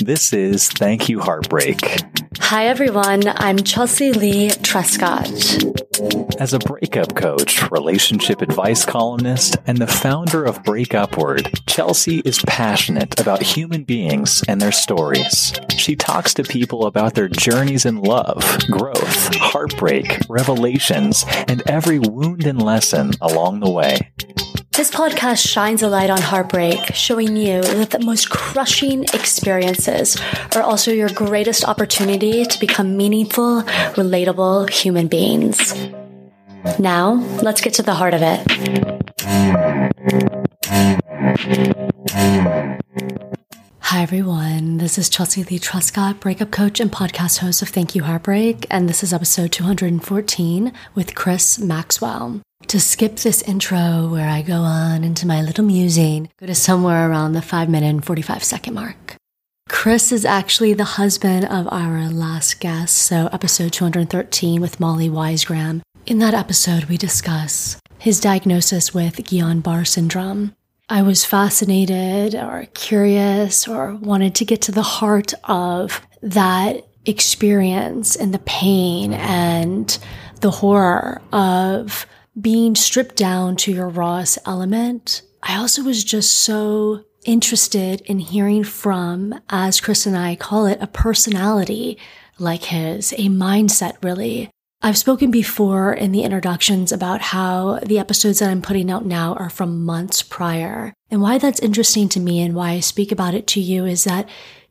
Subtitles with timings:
[0.00, 2.00] This is Thank You Heartbreak.
[2.38, 3.28] Hi, everyone.
[3.28, 5.28] I'm Chelsea Leigh Trescott.
[6.40, 12.38] As a breakup coach, relationship advice columnist, and the founder of Break Upward, Chelsea is
[12.46, 15.52] passionate about human beings and their stories.
[15.76, 22.46] She talks to people about their journeys in love, growth, heartbreak, revelations, and every wound
[22.46, 23.98] and lesson along the way.
[24.80, 30.16] This podcast shines a light on heartbreak, showing you that the most crushing experiences
[30.56, 35.74] are also your greatest opportunity to become meaningful, relatable human beings.
[36.78, 38.40] Now, let's get to the heart of it.
[43.80, 44.78] Hi, everyone.
[44.78, 48.88] This is Chelsea Lee Trescott, breakup coach and podcast host of Thank You Heartbreak, and
[48.88, 52.40] this is episode 214 with Chris Maxwell.
[52.68, 57.10] To skip this intro where I go on into my little musing, go to somewhere
[57.10, 59.16] around the 5 minute and 45 second mark.
[59.68, 65.80] Chris is actually the husband of our last guest, so episode 213 with Molly Wisegram.
[66.06, 70.54] In that episode, we discuss his diagnosis with Guillain Barre syndrome.
[70.88, 78.14] I was fascinated or curious or wanted to get to the heart of that experience
[78.16, 79.98] and the pain and
[80.40, 82.06] the horror of
[82.40, 85.22] being stripped down to your rawest element.
[85.42, 90.78] I also was just so interested in hearing from, as Chris and I call it,
[90.80, 91.98] a personality
[92.38, 94.50] like his, a mindset really.
[94.82, 99.34] I've spoken before in the introductions about how the episodes that I'm putting out now
[99.34, 100.94] are from months prior.
[101.10, 104.04] And why that's interesting to me and why I speak about it to you is
[104.04, 104.26] that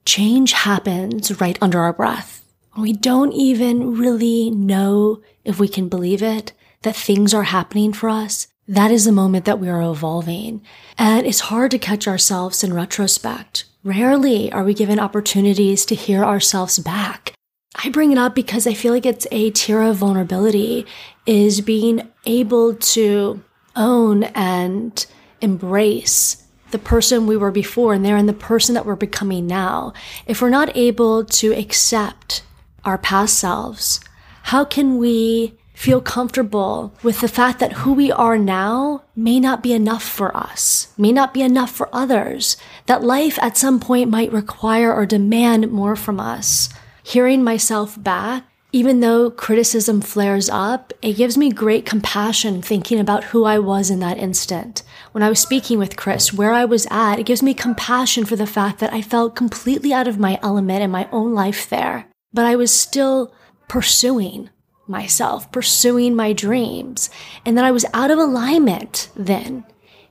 [0.06, 2.44] change happens right under our breath.
[2.76, 8.10] We don't even really know if we can believe it that things are happening for
[8.10, 10.62] us, that is the moment that we are evolving.
[10.98, 13.66] And it's hard to catch ourselves in retrospect.
[13.84, 17.34] Rarely are we given opportunities to hear ourselves back.
[17.76, 20.86] I bring it up because I feel like it's a tier of vulnerability
[21.26, 23.44] is being able to
[23.76, 25.06] own and
[25.42, 29.94] embrace the person we were before and there and the person that we're becoming now.
[30.28, 32.44] If we're not able to accept
[32.84, 34.00] our past selves,
[34.44, 39.64] how can we feel comfortable with the fact that who we are now may not
[39.64, 42.58] be enough for us, may not be enough for others,
[42.88, 46.68] that life at some point might require or demand more from us.
[47.02, 53.24] Hearing myself back, even though criticism flares up, it gives me great compassion thinking about
[53.24, 54.84] who I was in that instant.
[55.14, 58.36] When I was speaking with Chris, where I was at, it gives me compassion for
[58.36, 62.10] the fact that I felt completely out of my element in my own life there.
[62.34, 63.34] But I was still
[63.70, 64.50] pursuing
[64.90, 67.10] myself, pursuing my dreams,
[67.46, 69.64] and that I was out of alignment then.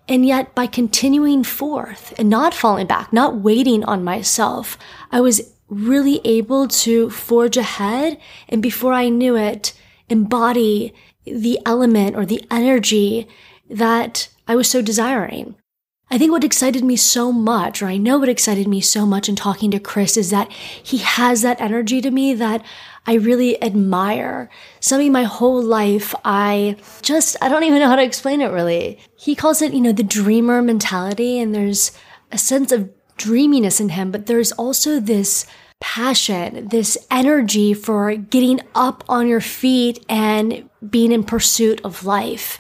[0.09, 4.79] And yet, by continuing forth and not falling back, not waiting on myself,
[5.13, 8.19] I was really able to forge ahead.
[8.49, 9.75] And before I knew it,
[10.09, 10.95] embody
[11.27, 13.29] the element or the energy
[13.69, 15.57] that I was so desiring.
[16.11, 19.29] I think what excited me so much, or I know what excited me so much
[19.29, 22.65] in talking to Chris is that he has that energy to me that
[23.07, 24.49] I really admire.
[24.81, 28.99] Something my whole life, I just, I don't even know how to explain it really.
[29.17, 31.93] He calls it, you know, the dreamer mentality, and there's
[32.33, 35.45] a sense of dreaminess in him, but there's also this
[35.81, 42.59] passion, this energy for getting up on your feet and being in pursuit of life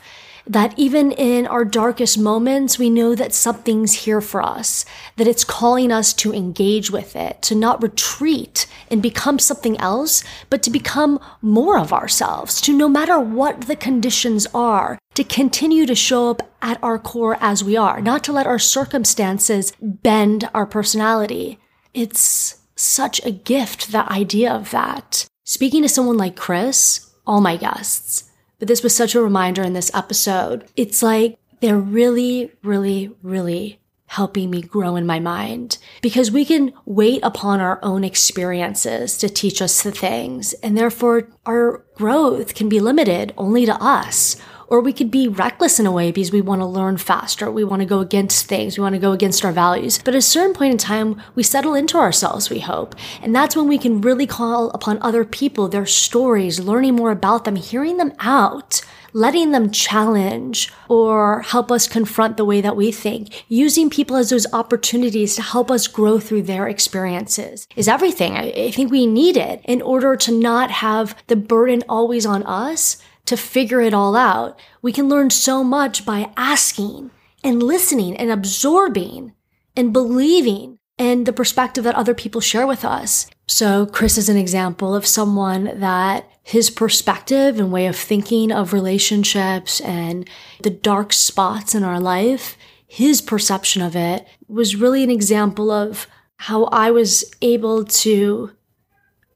[0.49, 4.85] that even in our darkest moments, we know that something's here for us,
[5.17, 10.25] that it's calling us to engage with it, to not retreat and become something else,
[10.49, 15.85] but to become more of ourselves, to no matter what the conditions are, to continue
[15.85, 20.49] to show up at our core as we are, not to let our circumstances bend
[20.55, 21.59] our personality.
[21.93, 25.27] It's such a gift, the idea of that.
[25.45, 28.28] Speaking to someone like Chris, all my guests,
[28.59, 30.65] but this was such a reminder in this episode.
[30.77, 36.73] It's like they're really, really, really helping me grow in my mind because we can
[36.87, 42.71] wait upon our own experiences to teach us the things and therefore our growth can
[42.71, 44.37] be limited only to us
[44.69, 47.51] or we could be reckless in a way because we want to learn faster.
[47.51, 48.77] We want to go against things.
[48.77, 49.99] We want to go against our values.
[49.99, 52.95] But at a certain point in time, we settle into ourselves, we hope.
[53.23, 57.45] And that's when we can really call upon other people, their stories, learning more about
[57.45, 58.83] them, hearing them out
[59.13, 64.31] letting them challenge or help us confront the way that we think, using people as
[64.31, 68.37] those opportunities to help us grow through their experiences is everything.
[68.37, 72.99] I, think we need it in order to not have the burden always on us,
[73.29, 74.59] to figure it all out.
[74.81, 77.11] We can learn so much by asking
[77.45, 79.35] and listening and absorbing
[79.77, 83.31] and believing and the perspective that other people share with us.
[83.47, 88.73] So Chris is an example of someone that his perspective and way of thinking of
[88.73, 90.29] relationships and
[90.63, 96.07] the dark spots in our life, his perception of it was really an example of
[96.37, 98.53] how I was able to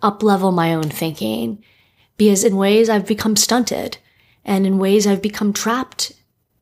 [0.02, 1.62] uplevel my own thinking
[2.22, 3.98] because in ways I've become stunted
[4.44, 6.12] and in ways I've become trapped,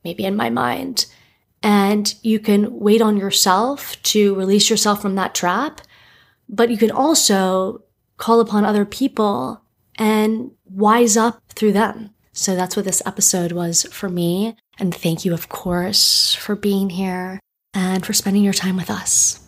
[0.04, 1.04] maybe in my mind.
[1.62, 5.82] And you can wait on yourself to release yourself from that trap,
[6.48, 7.82] but you can also
[8.16, 9.60] call upon other people
[9.96, 12.10] and wise up through them.
[12.32, 14.56] So that's what this episode was for me.
[14.78, 17.38] And thank you, of course, for being here
[17.74, 19.40] and for spending your time with us.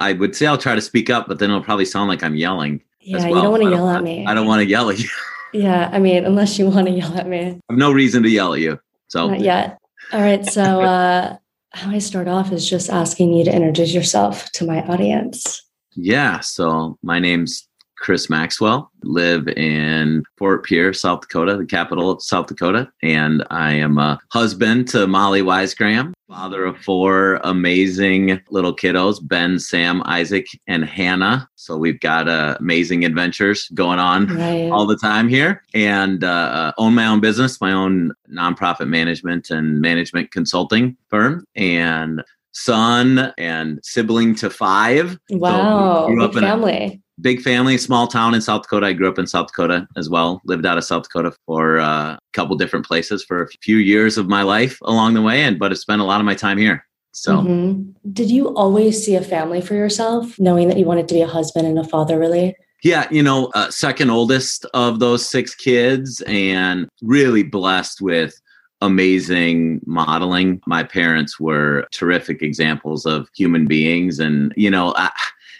[0.00, 2.34] I would say I'll try to speak up, but then it'll probably sound like I'm
[2.34, 2.82] yelling.
[3.00, 3.28] Yeah, well.
[3.28, 4.26] you don't want to yell at me.
[4.26, 5.08] I don't want to yell at you.
[5.52, 7.40] Yeah, I mean, unless you want to yell at me.
[7.40, 8.78] I have no reason to yell at you.
[9.08, 9.78] So Not yet.
[10.12, 10.46] All right.
[10.46, 11.36] So, uh,
[11.72, 15.60] how I start off is just asking you to introduce yourself to my audience.
[15.96, 16.38] Yeah.
[16.38, 17.66] So my name's
[18.00, 22.90] Chris Maxwell, live in Fort Pierre, South Dakota, the capital of South Dakota.
[23.02, 29.58] And I am a husband to Molly Wisegraham, father of four amazing little kiddos Ben,
[29.58, 31.48] Sam, Isaac, and Hannah.
[31.56, 34.70] So we've got uh, amazing adventures going on Right.
[34.70, 39.80] all the time here and uh, own my own business, my own nonprofit management and
[39.80, 41.44] management consulting firm.
[41.54, 42.22] And
[42.52, 45.18] son and sibling to five.
[45.30, 46.08] Wow.
[46.08, 47.02] we grew up big in a- family.
[47.20, 48.86] Big family, small town in South Dakota.
[48.86, 50.40] I grew up in South Dakota as well.
[50.44, 54.18] Lived out of South Dakota for uh, a couple different places for a few years
[54.18, 56.58] of my life along the way, and but have spent a lot of my time
[56.58, 56.84] here.
[57.12, 57.92] So Mhm.
[58.12, 61.26] Did you always see a family for yourself, knowing that you wanted to be a
[61.26, 62.54] husband and a father, really?
[62.82, 68.40] yeah, you know, uh, second oldest of those six kids, and really blessed with
[68.80, 70.60] amazing modeling.
[70.66, 75.10] My parents were terrific examples of human beings, and you know, I,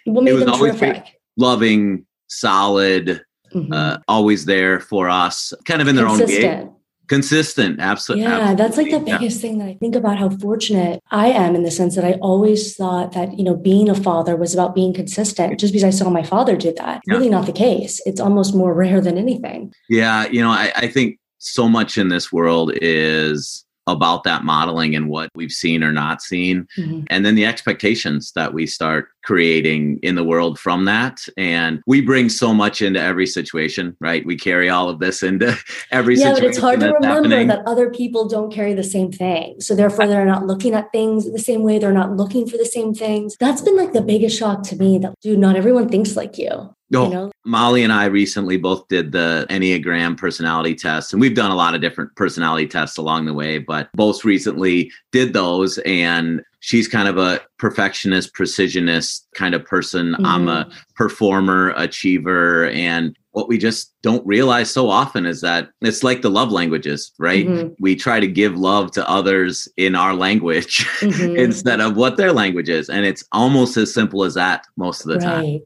[0.04, 1.19] What made was them always terrific?
[1.37, 3.23] Loving, solid,
[3.55, 3.73] Mhm.
[3.73, 6.27] uh, always there for us, kind of in their own way.
[6.27, 6.71] Consistent.
[7.09, 8.23] Consistent, absolutely.
[8.31, 9.19] Yeah, that's like the Yeah.
[9.19, 12.12] biggest thing that I think about how fortunate I am in the sense that I
[12.23, 15.91] always thought that, you know, being a father was about being consistent just because I
[15.91, 17.00] saw my father do that.
[17.09, 17.15] Yeah.
[17.15, 18.00] Really not the case.
[18.06, 19.73] It's almost more rare than anything.
[19.88, 24.94] Yeah, you know, I, I think so much in this world is about that modeling
[24.94, 26.65] and what we've seen or not seen.
[26.79, 27.06] Mhm.
[27.11, 31.20] And then the expectations that we start creating in the world from that.
[31.37, 34.25] And we bring so much into every situation, right?
[34.25, 35.56] We carry all of this into
[35.90, 36.37] every Yeah, situation.
[36.37, 37.49] Yeah, but it's hard to remember happening.
[37.49, 39.61] that other people don't carry the same thing.
[39.61, 41.78] So therefore they're not looking at things the same way.
[41.78, 43.37] They're not looking for the same things.
[43.38, 46.75] That's been like the biggest shock to me that dude, not everyone thinks like you.
[46.93, 47.32] No, You oh, know?
[47.44, 51.75] Molly and I recently both did the Enneagram personality test, and we've done a lot
[51.76, 55.78] of different personality tests along the way, but both recently did those.
[55.87, 60.14] And she's kind of a perfectionist, precisionist kind of person.
[60.24, 62.66] I'm a performer, achiever.
[62.70, 67.12] And what we just don't realize so often is that it's like the love languages,
[67.18, 67.46] right?
[67.46, 67.74] Mhm.
[67.80, 71.36] We try to give love to others in our language Mhm.
[71.38, 72.88] instead of what their language is.
[72.90, 75.60] And it's almost as simple as that most of the time.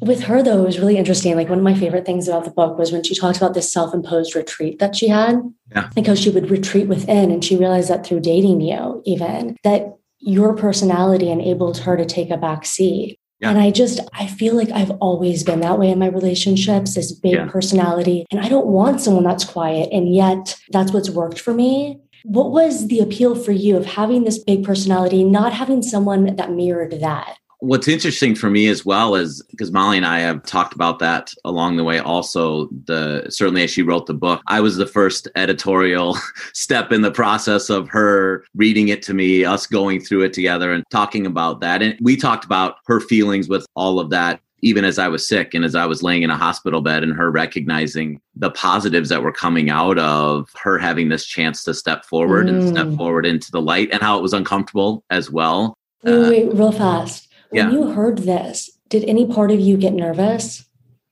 [0.00, 1.36] With her, though, it was really interesting.
[1.36, 3.72] Like, one of my favorite things about the book was when she talked about this
[3.72, 5.40] self imposed retreat that she had.
[5.74, 5.90] Yeah.
[5.94, 7.30] Like, how she would retreat within.
[7.30, 12.30] And she realized that through dating you, even, that your personality enabled her to take
[12.30, 13.18] a back seat.
[13.40, 13.50] Yeah.
[13.50, 17.10] And I just, I feel like I've always been that way in my relationships, this
[17.12, 17.46] big Yeah.
[17.46, 18.26] personality.
[18.30, 19.88] And I don't want someone that's quiet.
[19.92, 22.00] And yet, that's what's worked for me.
[22.24, 26.52] What was the appeal for you of having this big personality, not having someone that
[26.52, 27.38] mirrored that?
[27.60, 31.32] What's interesting for me as well is because Molly and I have talked about that
[31.44, 31.98] along the way.
[31.98, 36.16] Also, the certainly as she wrote the book, I was the first editorial
[36.52, 40.72] step in the process of her reading it to me, us going through it together
[40.72, 41.82] and talking about that.
[41.82, 44.40] And we talked about her feelings with all of that.
[44.62, 47.14] Even as I was sick and as I was laying in a hospital bed, and
[47.14, 52.04] her recognizing the positives that were coming out of her having this chance to step
[52.04, 52.96] forward and step Mm.
[52.98, 55.72] forward into the light, and how it was uncomfortable as well.
[56.04, 57.28] Wait, Uh, wait, real fast.
[57.50, 57.72] When yeah.
[57.72, 60.64] you heard this, did any part of you get nervous?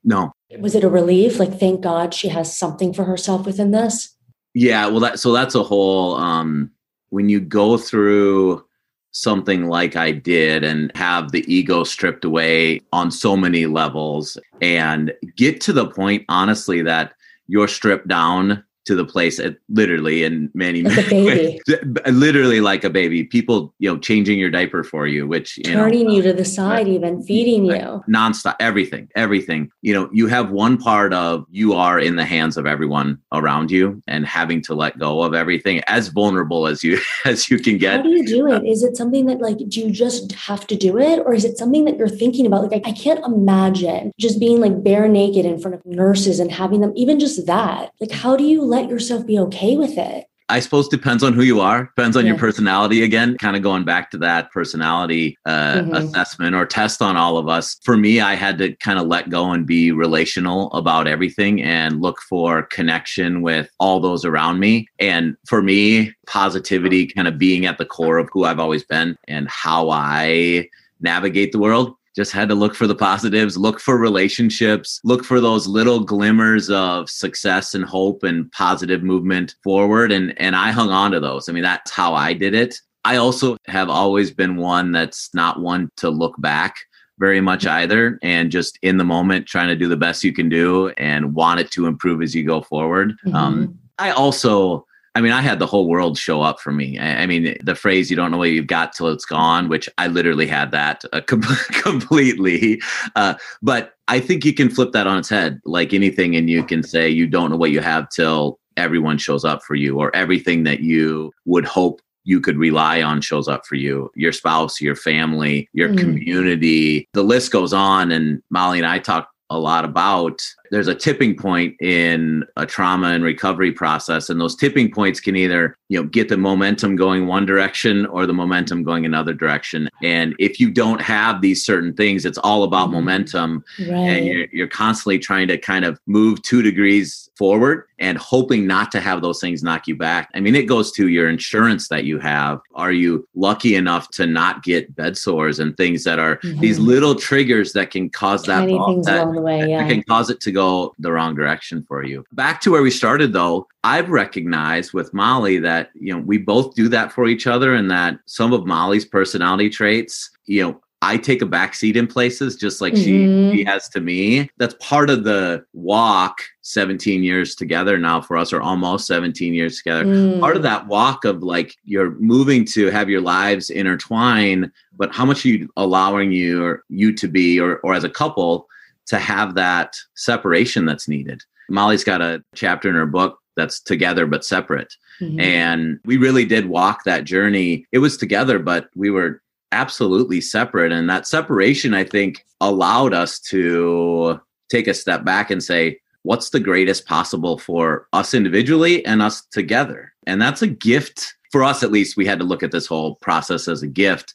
[0.04, 1.38] No, Was it a relief?
[1.38, 4.14] Like, thank God she has something for herself within this?
[4.54, 6.70] Yeah, well that so that's a whole um
[7.10, 8.64] when you go through
[9.12, 15.12] something like I did and have the ego stripped away on so many levels and
[15.36, 17.14] get to the point honestly that
[17.46, 21.60] you're stripped down to the place it, literally in many, many ways.
[21.68, 25.64] Uh, literally like a baby people you know changing your diaper for you which you
[25.64, 28.02] Turning know you to the uh, side, even feeding like, you.
[28.08, 32.56] nonstop everything everything you know you have one part of you are in the hands
[32.56, 36.98] of everyone around you and having to let go of everything as vulnerable as you
[37.24, 38.64] as you can get How do you do it?
[38.66, 41.58] Is it something that like do you just have to do it, or is it
[41.58, 42.70] something that you're thinking about?
[42.70, 46.50] Like I, I can't imagine just being like bare naked in front of nurses and
[46.50, 47.92] having them even just that.
[48.00, 50.26] Like how do you let yourself be okay with it?
[50.50, 53.02] I suppose depends on who you are, depends on your personality.
[53.02, 55.94] Again, kind of going back to that personality uh, Mhm.
[55.94, 57.76] assessment or test on all of us.
[57.84, 62.00] For me, I had to kind of let go and be relational about everything and
[62.00, 64.86] look for connection with all those around me.
[64.98, 69.16] And for me, positivity kind of being at the core of who I've always been
[69.28, 70.70] and how I
[71.00, 75.40] navigate the world just had to look for the positives look for relationships look for
[75.40, 80.10] those little glimmers of success and hope and positive movement forward.
[80.10, 81.48] And and i hung on to those.
[81.48, 82.74] I mean that's how i did it.
[83.04, 86.74] I also have always been one that's not one to look back
[87.20, 90.48] very much either and just in the moment trying to do the best you can
[90.48, 93.14] do and want it to improve as you go forward.
[93.32, 94.87] Um, i also
[95.18, 96.96] I mean, I had the whole world show up for me.
[96.96, 99.88] I, I mean, the phrase "you don't know what you've got till it's gone," which
[99.98, 102.80] I literally had that uh, com- completely.
[103.16, 106.62] Uh, but I think you can flip that on its head, like anything, and you
[106.62, 110.14] can say you don't know what you have till everyone shows up for you, or
[110.14, 114.80] everything that you would hope you could rely on shows up for you your spouse
[114.82, 115.98] your family your Mm.
[115.98, 120.94] community the list goes on and molly and i talk a lot about there's a
[120.94, 126.00] tipping point in a trauma and recovery process and those tipping points can either you
[126.00, 130.60] know get the momentum going one direction or the momentum going another direction and if
[130.60, 132.92] you don't have these certain things it's all about Mhm.
[132.92, 138.66] momentum and you're, you're constantly trying to kind of move two degrees forward and hoping
[138.66, 140.28] not to have those things knock you back.
[140.34, 142.60] I mean, it goes to your insurance that you have.
[142.74, 146.86] Are you lucky enough to not get bed sores and things that are these Mhm.
[146.86, 149.60] little triggers that can cause that, Many bump things that, along the way.
[149.60, 149.88] that Yeah.
[149.88, 150.57] can cause it to go
[150.98, 152.24] the wrong direction for you.
[152.32, 156.74] Back to where we started though, I've recognized with Molly that, you know, we both
[156.74, 161.16] do that for each other and that some of Molly's personality traits, you know, I
[161.16, 163.04] take a backseat in places just like Mhm.
[163.52, 164.50] she, she has to me.
[164.58, 169.76] That's part of the walk 17 years together now for us, or almost 17 years
[169.76, 170.04] together.
[170.04, 170.40] Mm.
[170.40, 175.24] Part of that walk of like you're moving to have your lives intertwine, but how
[175.24, 178.66] much are you allowing you or you to be or or as a couple
[179.08, 181.42] to have that separation that's needed?
[181.68, 184.94] Molly's got a chapter in her book that's together but separate.
[185.20, 185.40] Mhm.
[185.40, 187.84] And we really did walk that journey.
[187.92, 190.92] It was together, but we were absolutely separate.
[190.92, 196.50] And that separation, I think, allowed us to take a step back and say, what's
[196.50, 200.12] the greatest possible for us individually and us together?
[200.26, 202.16] And that's a gift for us, at least.
[202.16, 204.34] We had to look at this whole process as a gift.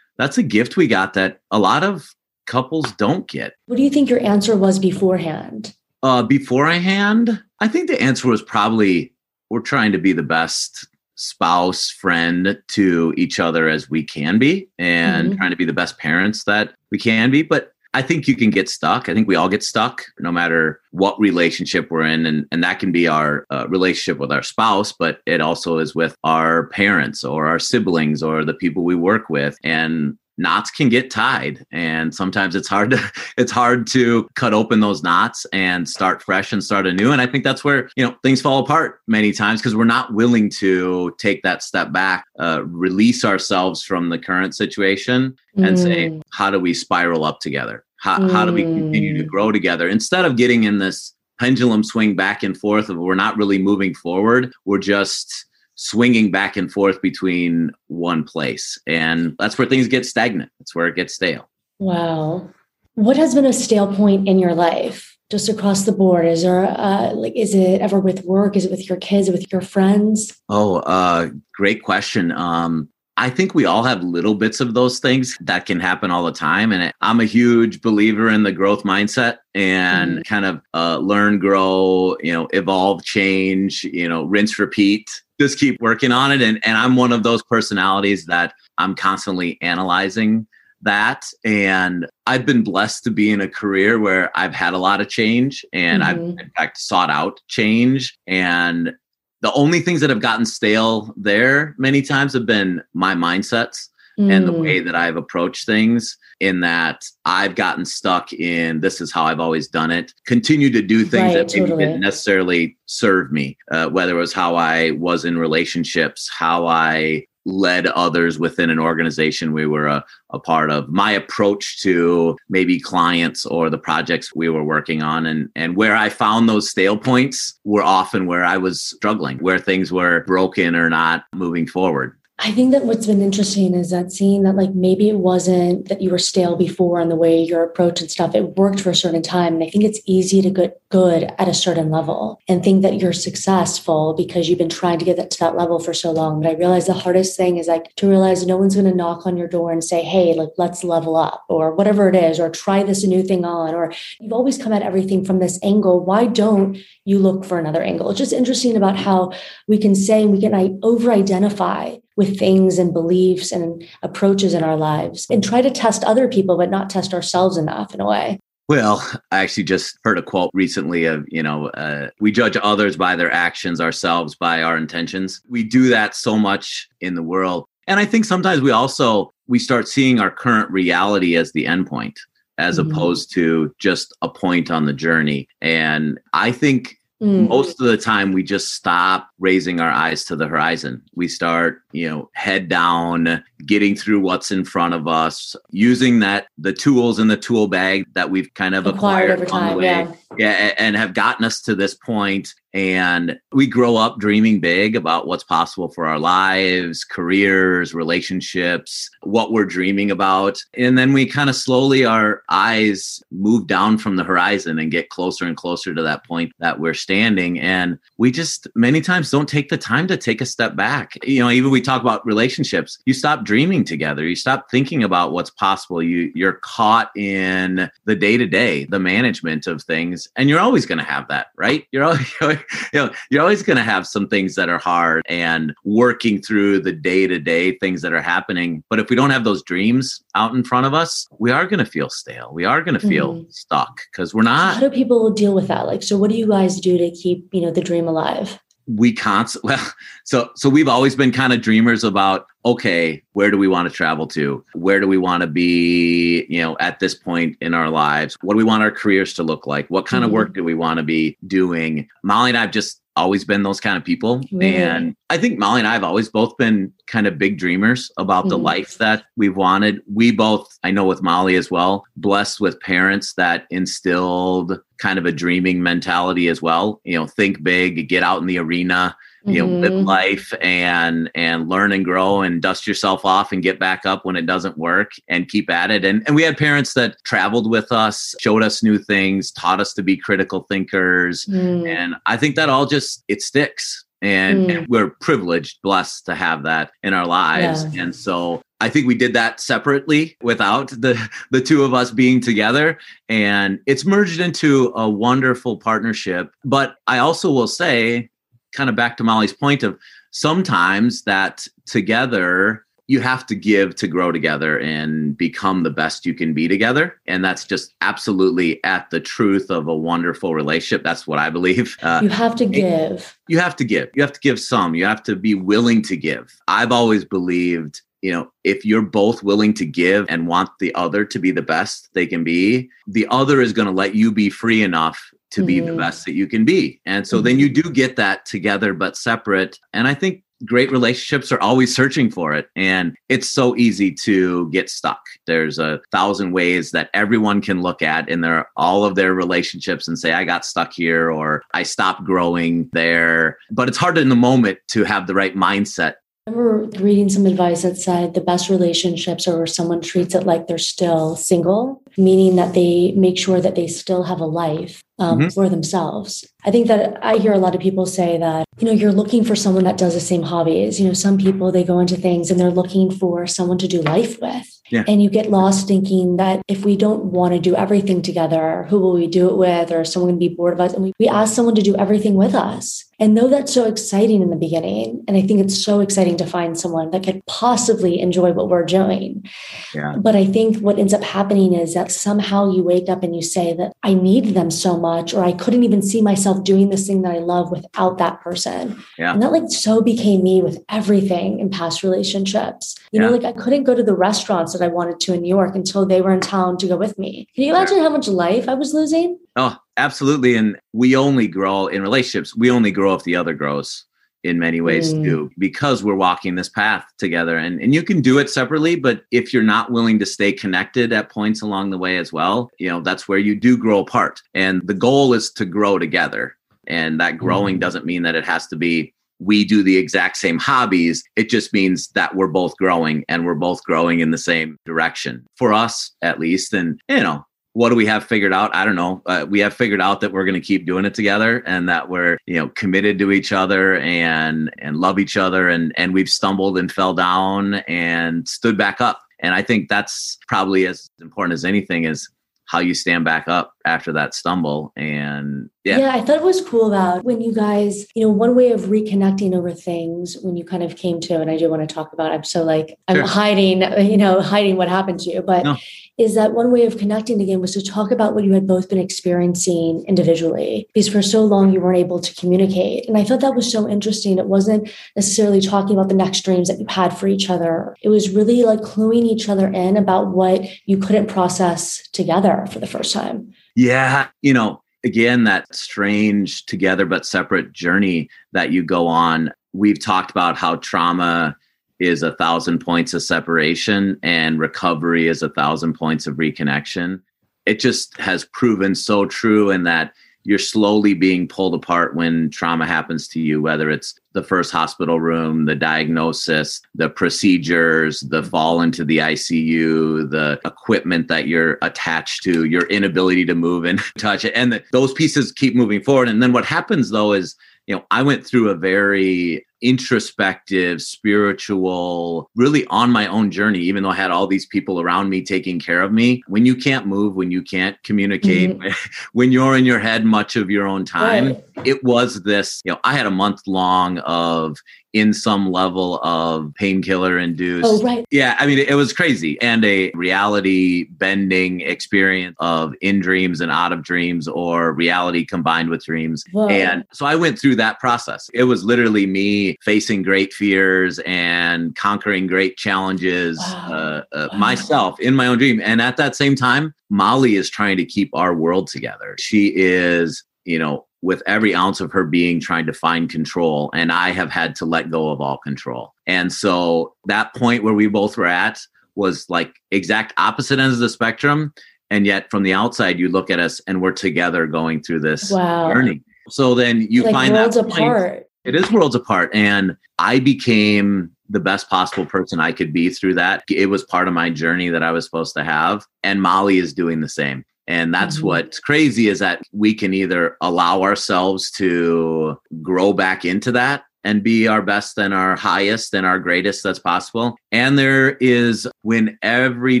[0.18, 2.14] That's a gift we got that a lot of
[2.50, 3.54] couples don't get.
[3.66, 5.72] What do you think your answer was beforehand?
[6.02, 9.14] Uh, beforehand, I think the answer was probably
[9.50, 14.68] we're trying to be the best spouse, friend to each other as we can be,
[14.78, 15.36] and Mhm.
[15.36, 17.42] trying to be the best parents that we can be.
[17.42, 19.08] But I think you can get stuck.
[19.08, 22.24] I think we all get stuck no matter what relationship we're in.
[22.24, 25.94] And, and that can be our uh, relationship with our spouse, but it also is
[25.94, 29.56] with our parents or our siblings or the people we work with.
[29.62, 34.80] And knots can get tied and sometimes it's hard to it's hard to cut open
[34.80, 38.14] those knots and start fresh and start anew and i think that's where you know
[38.22, 42.62] things fall apart many times because we're not willing to take that step back uh,
[42.64, 46.22] release ourselves from the current situation and say Mm.
[46.32, 49.26] how do we spiral up together how, how do we continue to Mm.
[49.28, 53.36] grow together instead of getting in this pendulum swing back and forth of we're not
[53.36, 55.46] really moving forward we're just
[55.82, 60.86] swinging back and forth between one place and that's where things get stagnant that's where
[60.86, 61.48] it gets stale
[61.80, 62.50] Wow.
[62.94, 65.16] What has been a stale point in your life?
[65.30, 66.26] Just across the board.
[66.26, 68.54] Is there uh like is it ever with work?
[68.54, 70.38] Is it with your kids, with your friends?
[70.48, 72.88] oh uh great question um
[73.20, 76.32] I think we all have little bits of those things that can happen all the
[76.32, 76.72] time.
[76.72, 82.16] And I'm a huge believer in the growth mindset and kind of uh, learn, grow,
[82.22, 86.40] you know, evolve, change, you know, rinse, repeat, just keep working on it.
[86.40, 90.46] And, and I'm one of those personalities that I'm constantly analyzing
[90.80, 91.26] that.
[91.44, 95.10] And I've been blessed to be in a career where I've had a lot of
[95.10, 96.40] change and I've, Mhm.
[96.40, 98.16] in fact, sought out change.
[98.26, 98.94] And
[99.42, 104.30] the only things that have gotten stale there many times have been my mindsets mm.
[104.30, 104.60] and the mm.
[104.60, 109.40] way that I've approached things in that I've gotten stuck in this is how I've
[109.40, 110.12] always done it.
[110.26, 111.84] Continue to do things right, that maybe totally.
[111.84, 117.26] didn't necessarily serve me, uh, whether it was how I was in relationships, how I
[117.44, 120.88] led others within an organization we were a, a part of.
[120.88, 125.96] My approach to maybe clients or the projects we were working on and and where
[125.96, 130.74] i found those stale points were often where i was struggling where things were broken
[130.74, 134.74] or not moving forward I think that what's been interesting is that seeing that like
[134.74, 138.34] maybe it wasn't that you were stale before on the way your approach and stuff,
[138.34, 139.54] it worked for a certain time.
[139.54, 142.98] And I think it's easy to get good at a certain level and think that
[142.98, 146.40] you're successful because you've been trying to get that to that level for so long.
[146.40, 149.26] But I realize the hardest thing is like to realize no one's going to knock
[149.26, 152.48] on your door and say, Hey, like let's level up or whatever it is, or
[152.48, 156.02] try this new thing on, or you've always come at everything from this angle.
[156.02, 158.08] Why don't you look for another angle?
[158.08, 159.32] It's just interesting about how
[159.68, 164.76] we can say we can over identify with things and beliefs and approaches in our
[164.76, 168.38] lives and try to test other people, but not test ourselves enough in a way.
[168.68, 172.94] Well, I actually just heard a quote recently of, you know, uh, we judge others
[172.94, 175.40] by their actions, ourselves by our intentions.
[175.48, 177.64] We do that so much in the world.
[177.86, 182.16] And I think sometimes we also we start seeing our current reality as the endpoint
[182.58, 182.90] as mm-hmm.
[182.90, 185.48] opposed to just a point on the journey.
[185.62, 187.48] And I think Mm.
[187.48, 191.02] Most of the time, we just stop raising our eyes to the horizon.
[191.14, 196.46] We start, you know, head down, getting through what's in front of us, using that
[196.58, 200.12] the tools in the tool bag that we've kind of acquired, acquired over time, yeah.
[200.38, 205.26] yeah, and have gotten us to this point and we grow up dreaming big about
[205.26, 210.62] what's possible for our lives, careers, relationships, what we're dreaming about.
[210.74, 215.10] And then we kind of slowly, our eyes move down from the horizon and get
[215.10, 217.58] closer and closer to that point that we're standing.
[217.58, 221.18] And we just many times don't take the time to take a step back.
[221.24, 225.32] You know, even we talk about relationships, you stop dreaming together, you stop thinking about
[225.32, 226.02] what's possible.
[226.02, 230.28] You, you're caught in the day to day, the management of things.
[230.36, 231.86] And you're always going to have that, right?
[231.92, 232.58] You're always, you
[232.94, 236.92] know, you're always going to have some things that are hard and working through the
[236.92, 238.82] day to day things that are happening.
[238.88, 241.84] But if we don't have those dreams out in front of us, we are going
[241.84, 242.50] to feel stale.
[242.52, 243.50] We are going to feel mm-hmm.
[243.50, 244.74] stuck because we're not.
[244.74, 245.86] How do people deal with that?
[245.86, 248.60] Like, so what do you guys do to keep, you know, the dream alive?
[248.96, 249.92] We constantly well
[250.24, 253.94] so so we've always been kind of dreamers about okay where do we want to
[253.94, 254.64] travel to?
[254.74, 258.36] Where do we want to be you know at this point in our lives?
[258.42, 259.88] What do we want our careers to look like?
[259.88, 260.30] What kind mm-hmm.
[260.30, 262.08] of work do we want to be doing?
[262.22, 264.40] Molly and i've just always been those kind of people.
[264.60, 268.42] And I think Molly and I have always both been kind of big dreamers about
[268.42, 268.50] mm-hmm.
[268.50, 270.00] the life that we've wanted.
[270.12, 275.26] We both, I know with Molly as well, blessed with parents that instilled kind of
[275.26, 277.00] a dreaming mentality as well.
[277.04, 280.06] You know, think big, get out in the arena, you know live mm-hmm.
[280.06, 284.36] life and and learn and grow and dust yourself off and get back up when
[284.36, 287.90] it doesn't work and keep at it and and we had parents that traveled with
[287.92, 291.86] us showed us new things taught us to be critical thinkers mm.
[291.88, 294.78] and i think that all just it sticks and, mm.
[294.78, 298.02] and, we're privileged blessed to have that in our lives yeah.
[298.02, 302.40] and so I think we did that separately without the the two of us being
[302.40, 302.98] together
[303.28, 308.30] and it's merged into a wonderful partnership but I also will say
[308.72, 309.98] kind of back to Molly's point of
[310.30, 316.32] sometimes that together you have to give to grow together and become the best you
[316.32, 317.20] can be together.
[317.26, 321.02] And that's just absolutely at the truth of a wonderful relationship.
[321.02, 321.96] That's what I believe.
[322.02, 323.36] Uh, you have to give.
[323.48, 324.10] You have to give.
[324.14, 324.94] You have to give some.
[324.94, 326.54] You have to be willing to give.
[326.68, 331.24] I've always believed you know, if you're both willing to give and want the other
[331.24, 334.50] to be the best they can be, the other is going to let you be
[334.50, 335.86] free enough to be mm-hmm.
[335.86, 337.00] the best that you can be.
[337.06, 337.44] And so mm-hmm.
[337.44, 339.78] then you do get that together but separate.
[339.92, 342.68] And I think great relationships are always searching for it.
[342.76, 345.20] And it's so easy to get stuck.
[345.46, 350.06] There's a thousand ways that everyone can look at in their all of their relationships
[350.06, 353.58] and say, I got stuck here or I stopped growing there.
[353.70, 356.14] But it's hard in the moment to have the right mindset
[356.46, 360.46] I remember reading some advice that said the best relationships are where someone treats it
[360.46, 365.02] like they're still single, meaning that they make sure that they still have a life
[365.18, 365.48] um, mm-hmm.
[365.50, 366.44] for themselves.
[366.64, 369.44] I think that I hear a lot of people say that, you know, you're looking
[369.44, 370.98] for someone that does the same hobbies.
[370.98, 374.00] You know, some people, they go into things and they're looking for someone to do
[374.00, 374.66] life with.
[374.90, 375.04] Yeah.
[375.06, 378.98] And you get lost thinking that if we don't want to do everything together, who
[378.98, 379.92] will we do it with?
[379.92, 380.94] Or is someone going to be bored of us?
[380.94, 383.04] And we, we ask someone to do everything with us.
[383.20, 386.46] And though that's so exciting in the beginning, and I think it's so exciting to
[386.46, 389.46] find someone that could possibly enjoy what we're doing.
[389.94, 390.16] Yeah.
[390.16, 393.42] But I think what ends up happening is that somehow you wake up and you
[393.42, 397.06] say that I need them so much, or I couldn't even see myself doing this
[397.06, 399.02] thing that I love without that person.
[399.18, 399.34] Yeah.
[399.34, 402.96] And that like so became me with everything in past relationships.
[403.12, 403.26] You yeah.
[403.26, 405.74] know, like I couldn't go to the restaurants that I wanted to in New York
[405.74, 407.46] until they were in town to go with me.
[407.54, 409.38] Can you imagine how much life I was losing?
[409.60, 410.56] Oh, absolutely.
[410.56, 412.56] And we only grow in relationships.
[412.56, 414.06] We only grow if the other grows
[414.42, 415.22] in many ways mm.
[415.22, 417.58] too, because we're walking this path together.
[417.58, 421.12] And, and you can do it separately, but if you're not willing to stay connected
[421.12, 424.40] at points along the way as well, you know, that's where you do grow apart.
[424.54, 426.56] And the goal is to grow together.
[426.86, 427.80] And that growing mm.
[427.80, 431.22] doesn't mean that it has to be we do the exact same hobbies.
[431.36, 435.46] It just means that we're both growing and we're both growing in the same direction
[435.56, 436.72] for us, at least.
[436.72, 437.44] And, you know,
[437.80, 438.76] what do we have figured out?
[438.76, 439.22] I don't know.
[439.24, 442.10] Uh, we have figured out that we're going to keep doing it together and that
[442.10, 446.28] we're, you know, committed to each other and and love each other and and we've
[446.28, 449.22] stumbled and fell down and stood back up.
[449.38, 452.28] And I think that's probably as important as anything is
[452.66, 455.98] how you stand back up after that stumble and yeah.
[455.98, 458.82] Yeah i thought it was cool about when you guys you know one way of
[458.82, 462.12] reconnecting over things when you kind of came to and i do want to talk
[462.12, 463.26] about i'm so like i'm sure.
[463.26, 465.76] hiding you know hiding what happened to you but no.
[466.18, 468.90] is that one way of connecting again was to talk about what you had both
[468.90, 473.40] been experiencing individually because for so long you weren't able to communicate and i thought
[473.40, 477.16] that was so interesting it wasn't necessarily talking about the next dreams that you had
[477.16, 481.26] for each other it was really like cluing each other in about what you couldn't
[481.26, 487.72] process together for the first time yeah you know again that strange together but separate
[487.72, 491.56] journey that you go on we've talked about how trauma
[492.00, 497.20] is a thousand points of separation and recovery is a thousand points of reconnection.
[497.66, 502.86] It just has proven so true in that you're slowly being pulled apart when trauma
[502.86, 508.80] happens to you, whether it's the first hospital room, the diagnosis, the procedures, the fall
[508.80, 514.44] into the ICU, the equipment that you're attached to, your inability to move and touch
[514.44, 514.52] it.
[514.54, 516.28] And the, those pieces keep moving forward.
[516.28, 522.50] And then what happens though is, you know, I went through a very introspective, spiritual,
[522.54, 525.80] really on my own journey, even though I had all these people around me taking
[525.80, 526.42] care of me.
[526.46, 528.90] When you can't move, when you can't communicate, mm-hmm.
[529.32, 531.86] when you're in your head much of your own time, right.
[531.86, 534.76] it was this, you know, I had a month long of
[535.12, 537.86] in some level of painkiller induced.
[537.86, 538.24] Oh, right.
[538.30, 543.72] Yeah, I mean, it was crazy and a reality bending experience of in dreams and
[543.72, 546.44] out of dreams or reality combined with dreams.
[546.52, 546.68] Whoa.
[546.68, 548.48] And so I went through that process.
[548.54, 553.88] It was literally me facing great fears and conquering great challenges wow.
[553.90, 554.58] uh, uh, wow.
[554.58, 555.80] myself in my own dream.
[555.82, 559.36] And at that same time, Molly is trying to keep our world together.
[559.38, 564.10] She is, you know, with every ounce of her being trying to find control and
[564.12, 568.06] i have had to let go of all control and so that point where we
[568.06, 568.80] both were at
[569.16, 571.72] was like exact opposite ends of the spectrum
[572.10, 575.50] and yet from the outside you look at us and we're together going through this
[575.50, 575.92] wow.
[575.92, 580.38] journey so then you like find that point, apart it is worlds apart and i
[580.38, 584.50] became the best possible person i could be through that it was part of my
[584.50, 588.36] journey that i was supposed to have and molly is doing the same and that's
[588.36, 588.46] mm-hmm.
[588.46, 594.42] what's crazy is that we can either allow ourselves to grow back into that and
[594.42, 597.56] be our best and our highest and our greatest that's possible.
[597.72, 600.00] And there is when every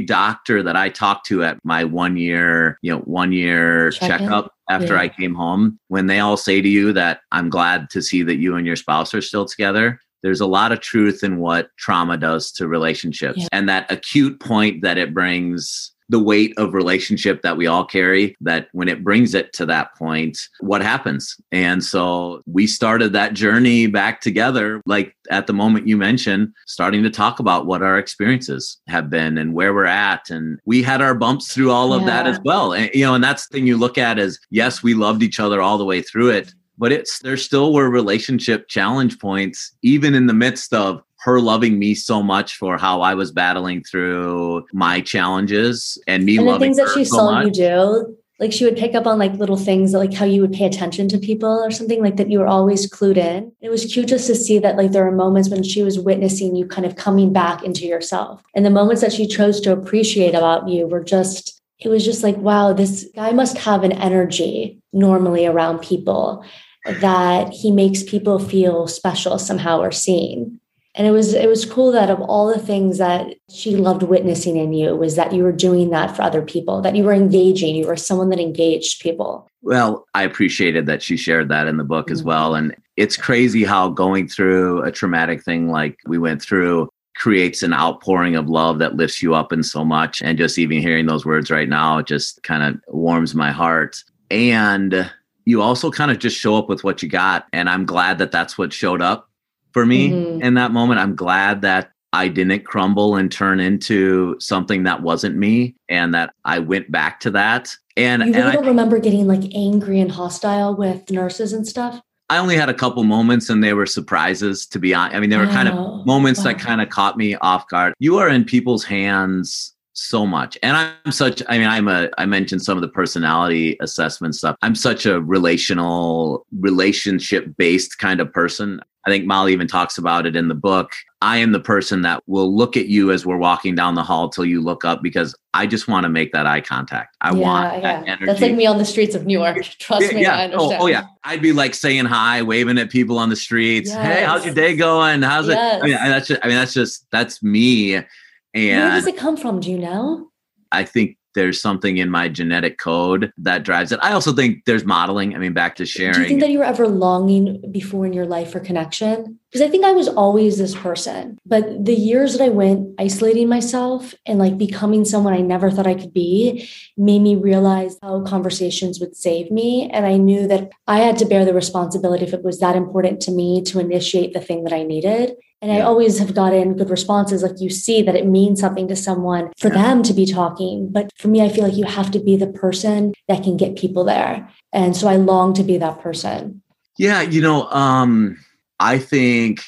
[0.00, 4.52] doctor that I talked to at my one year, you know, one year Check checkup
[4.68, 5.00] after yeah.
[5.00, 8.36] I came home, when they all say to you that I'm glad to see that
[8.36, 12.16] you and your spouse are still together, there's a lot of truth in what trauma
[12.16, 13.48] does to relationships yeah.
[13.52, 18.36] and that acute point that it brings the weight of relationship that we all carry
[18.40, 21.36] that when it brings it to that point what happens?
[21.52, 27.02] And so we started that journey back together like at the moment you mentioned starting
[27.04, 30.28] to talk about what our experiences have been and where we're at.
[30.30, 32.06] And we had our bumps through all of yeah.
[32.08, 32.72] that as well.
[32.72, 35.38] And you know and that's the thing you look at is yes we loved each
[35.38, 40.14] other all the way through it but it's there still were relationship challenge points even
[40.14, 44.66] in the midst of her loving me so much for how I was battling through
[44.72, 47.46] my challenges and me and the things that she so saw much.
[47.46, 48.16] you do.
[48.38, 51.08] Like she would pick up on like little things like how you would pay attention
[51.08, 52.30] to people or something like that.
[52.30, 53.52] You were always clued in.
[53.60, 56.56] It was cute just to see that like there were moments when she was witnessing
[56.56, 58.42] you kind of coming back into yourself.
[58.54, 62.22] And the moments that she chose to appreciate about you were just, it was just
[62.22, 66.42] like, wow, this guy must have an energy normally around people
[66.86, 70.59] that he makes people feel special somehow or seen
[70.94, 74.56] and it was it was cool that of all the things that she loved witnessing
[74.56, 77.74] in you was that you were doing that for other people that you were engaging
[77.74, 81.84] you were someone that engaged people well i appreciated that she shared that in the
[81.84, 82.14] book mm-hmm.
[82.14, 86.88] as well and it's crazy how going through a traumatic thing like we went through
[87.20, 90.22] creates an outpouring of love that lifts you up in so much.
[90.22, 94.02] And just even hearing those words right now just kind of warms my heart.
[94.30, 95.10] And
[95.44, 97.46] you also kind of just show up with what you got.
[97.52, 99.29] And I'm glad that that's what showed up
[99.72, 100.42] for me mm-hmm.
[100.42, 101.00] in that moment.
[101.00, 106.34] I'm glad that I didn't crumble and turn into something that wasn't me and that
[106.44, 107.74] I went back to that.
[107.96, 111.66] And you really and don't I, remember getting like angry and hostile with nurses and
[111.66, 112.00] stuff?
[112.28, 115.16] I only had a couple moments and they were surprises to be honest.
[115.16, 116.44] I mean, they were kind of moments wow.
[116.44, 117.94] that kind of caught me off guard.
[117.98, 120.56] You are in people's hands so much.
[120.62, 124.56] And I'm such I mean I'm a I mentioned some of the personality assessment stuff.
[124.62, 128.80] I'm such a relational relationship based kind of person.
[129.06, 130.92] I think Molly even talks about it in the book.
[131.22, 134.28] I am the person that will look at you as we're walking down the hall
[134.28, 137.16] till you look up because I just want to make that eye contact.
[137.20, 138.12] I yeah, want that yeah.
[138.12, 138.26] energy.
[138.26, 139.62] That's like me on the streets of New York.
[139.78, 140.36] Trust yeah, me, yeah.
[140.36, 140.80] I understand.
[140.80, 141.04] Oh, oh, yeah.
[141.24, 143.90] I'd be like saying hi, waving at people on the streets.
[143.90, 144.18] Yes.
[144.18, 145.22] Hey, how's your day going?
[145.22, 145.76] How's yes.
[145.76, 145.84] it?
[145.84, 147.96] I mean, that's just I mean, that's just that's me.
[147.96, 148.06] And
[148.54, 149.60] where does it come from?
[149.60, 150.30] Do you know?
[150.72, 154.00] I think there's something in my genetic code that drives it.
[154.02, 155.34] I also think there's modeling.
[155.34, 156.14] I mean, back to sharing.
[156.14, 159.38] Do you think that you were ever longing before in your life for connection?
[159.50, 161.38] Because I think I was always this person.
[161.44, 165.86] But the years that I went isolating myself and like becoming someone I never thought
[165.86, 169.90] I could be made me realize how conversations would save me.
[169.92, 173.20] And I knew that I had to bear the responsibility if it was that important
[173.22, 175.34] to me to initiate the thing that I needed.
[175.62, 177.42] And I always have gotten good responses.
[177.42, 179.74] Like you see that it means something to someone for yeah.
[179.74, 180.90] them to be talking.
[180.90, 183.76] But for me, I feel like you have to be the person that can get
[183.76, 184.48] people there.
[184.72, 186.62] And so I long to be that person.
[186.98, 187.20] Yeah.
[187.20, 188.38] You know, um,
[188.78, 189.62] I think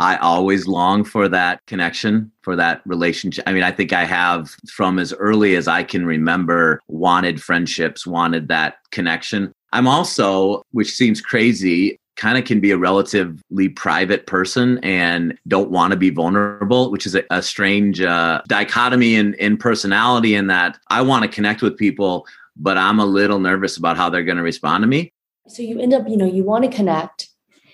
[0.00, 3.44] I always long for that connection, for that relationship.
[3.46, 8.06] I mean, I think I have from as early as I can remember wanted friendships,
[8.06, 9.52] wanted that connection.
[9.72, 15.70] I'm also, which seems crazy, kind of can be a relatively private person and don't
[15.70, 20.46] want to be vulnerable, which is a, a strange uh, dichotomy in, in personality in
[20.46, 24.22] that I want to connect with people, but I'm a little nervous about how they're
[24.22, 25.14] going to respond to me.
[25.48, 27.28] So you end up, you know, you want to connect.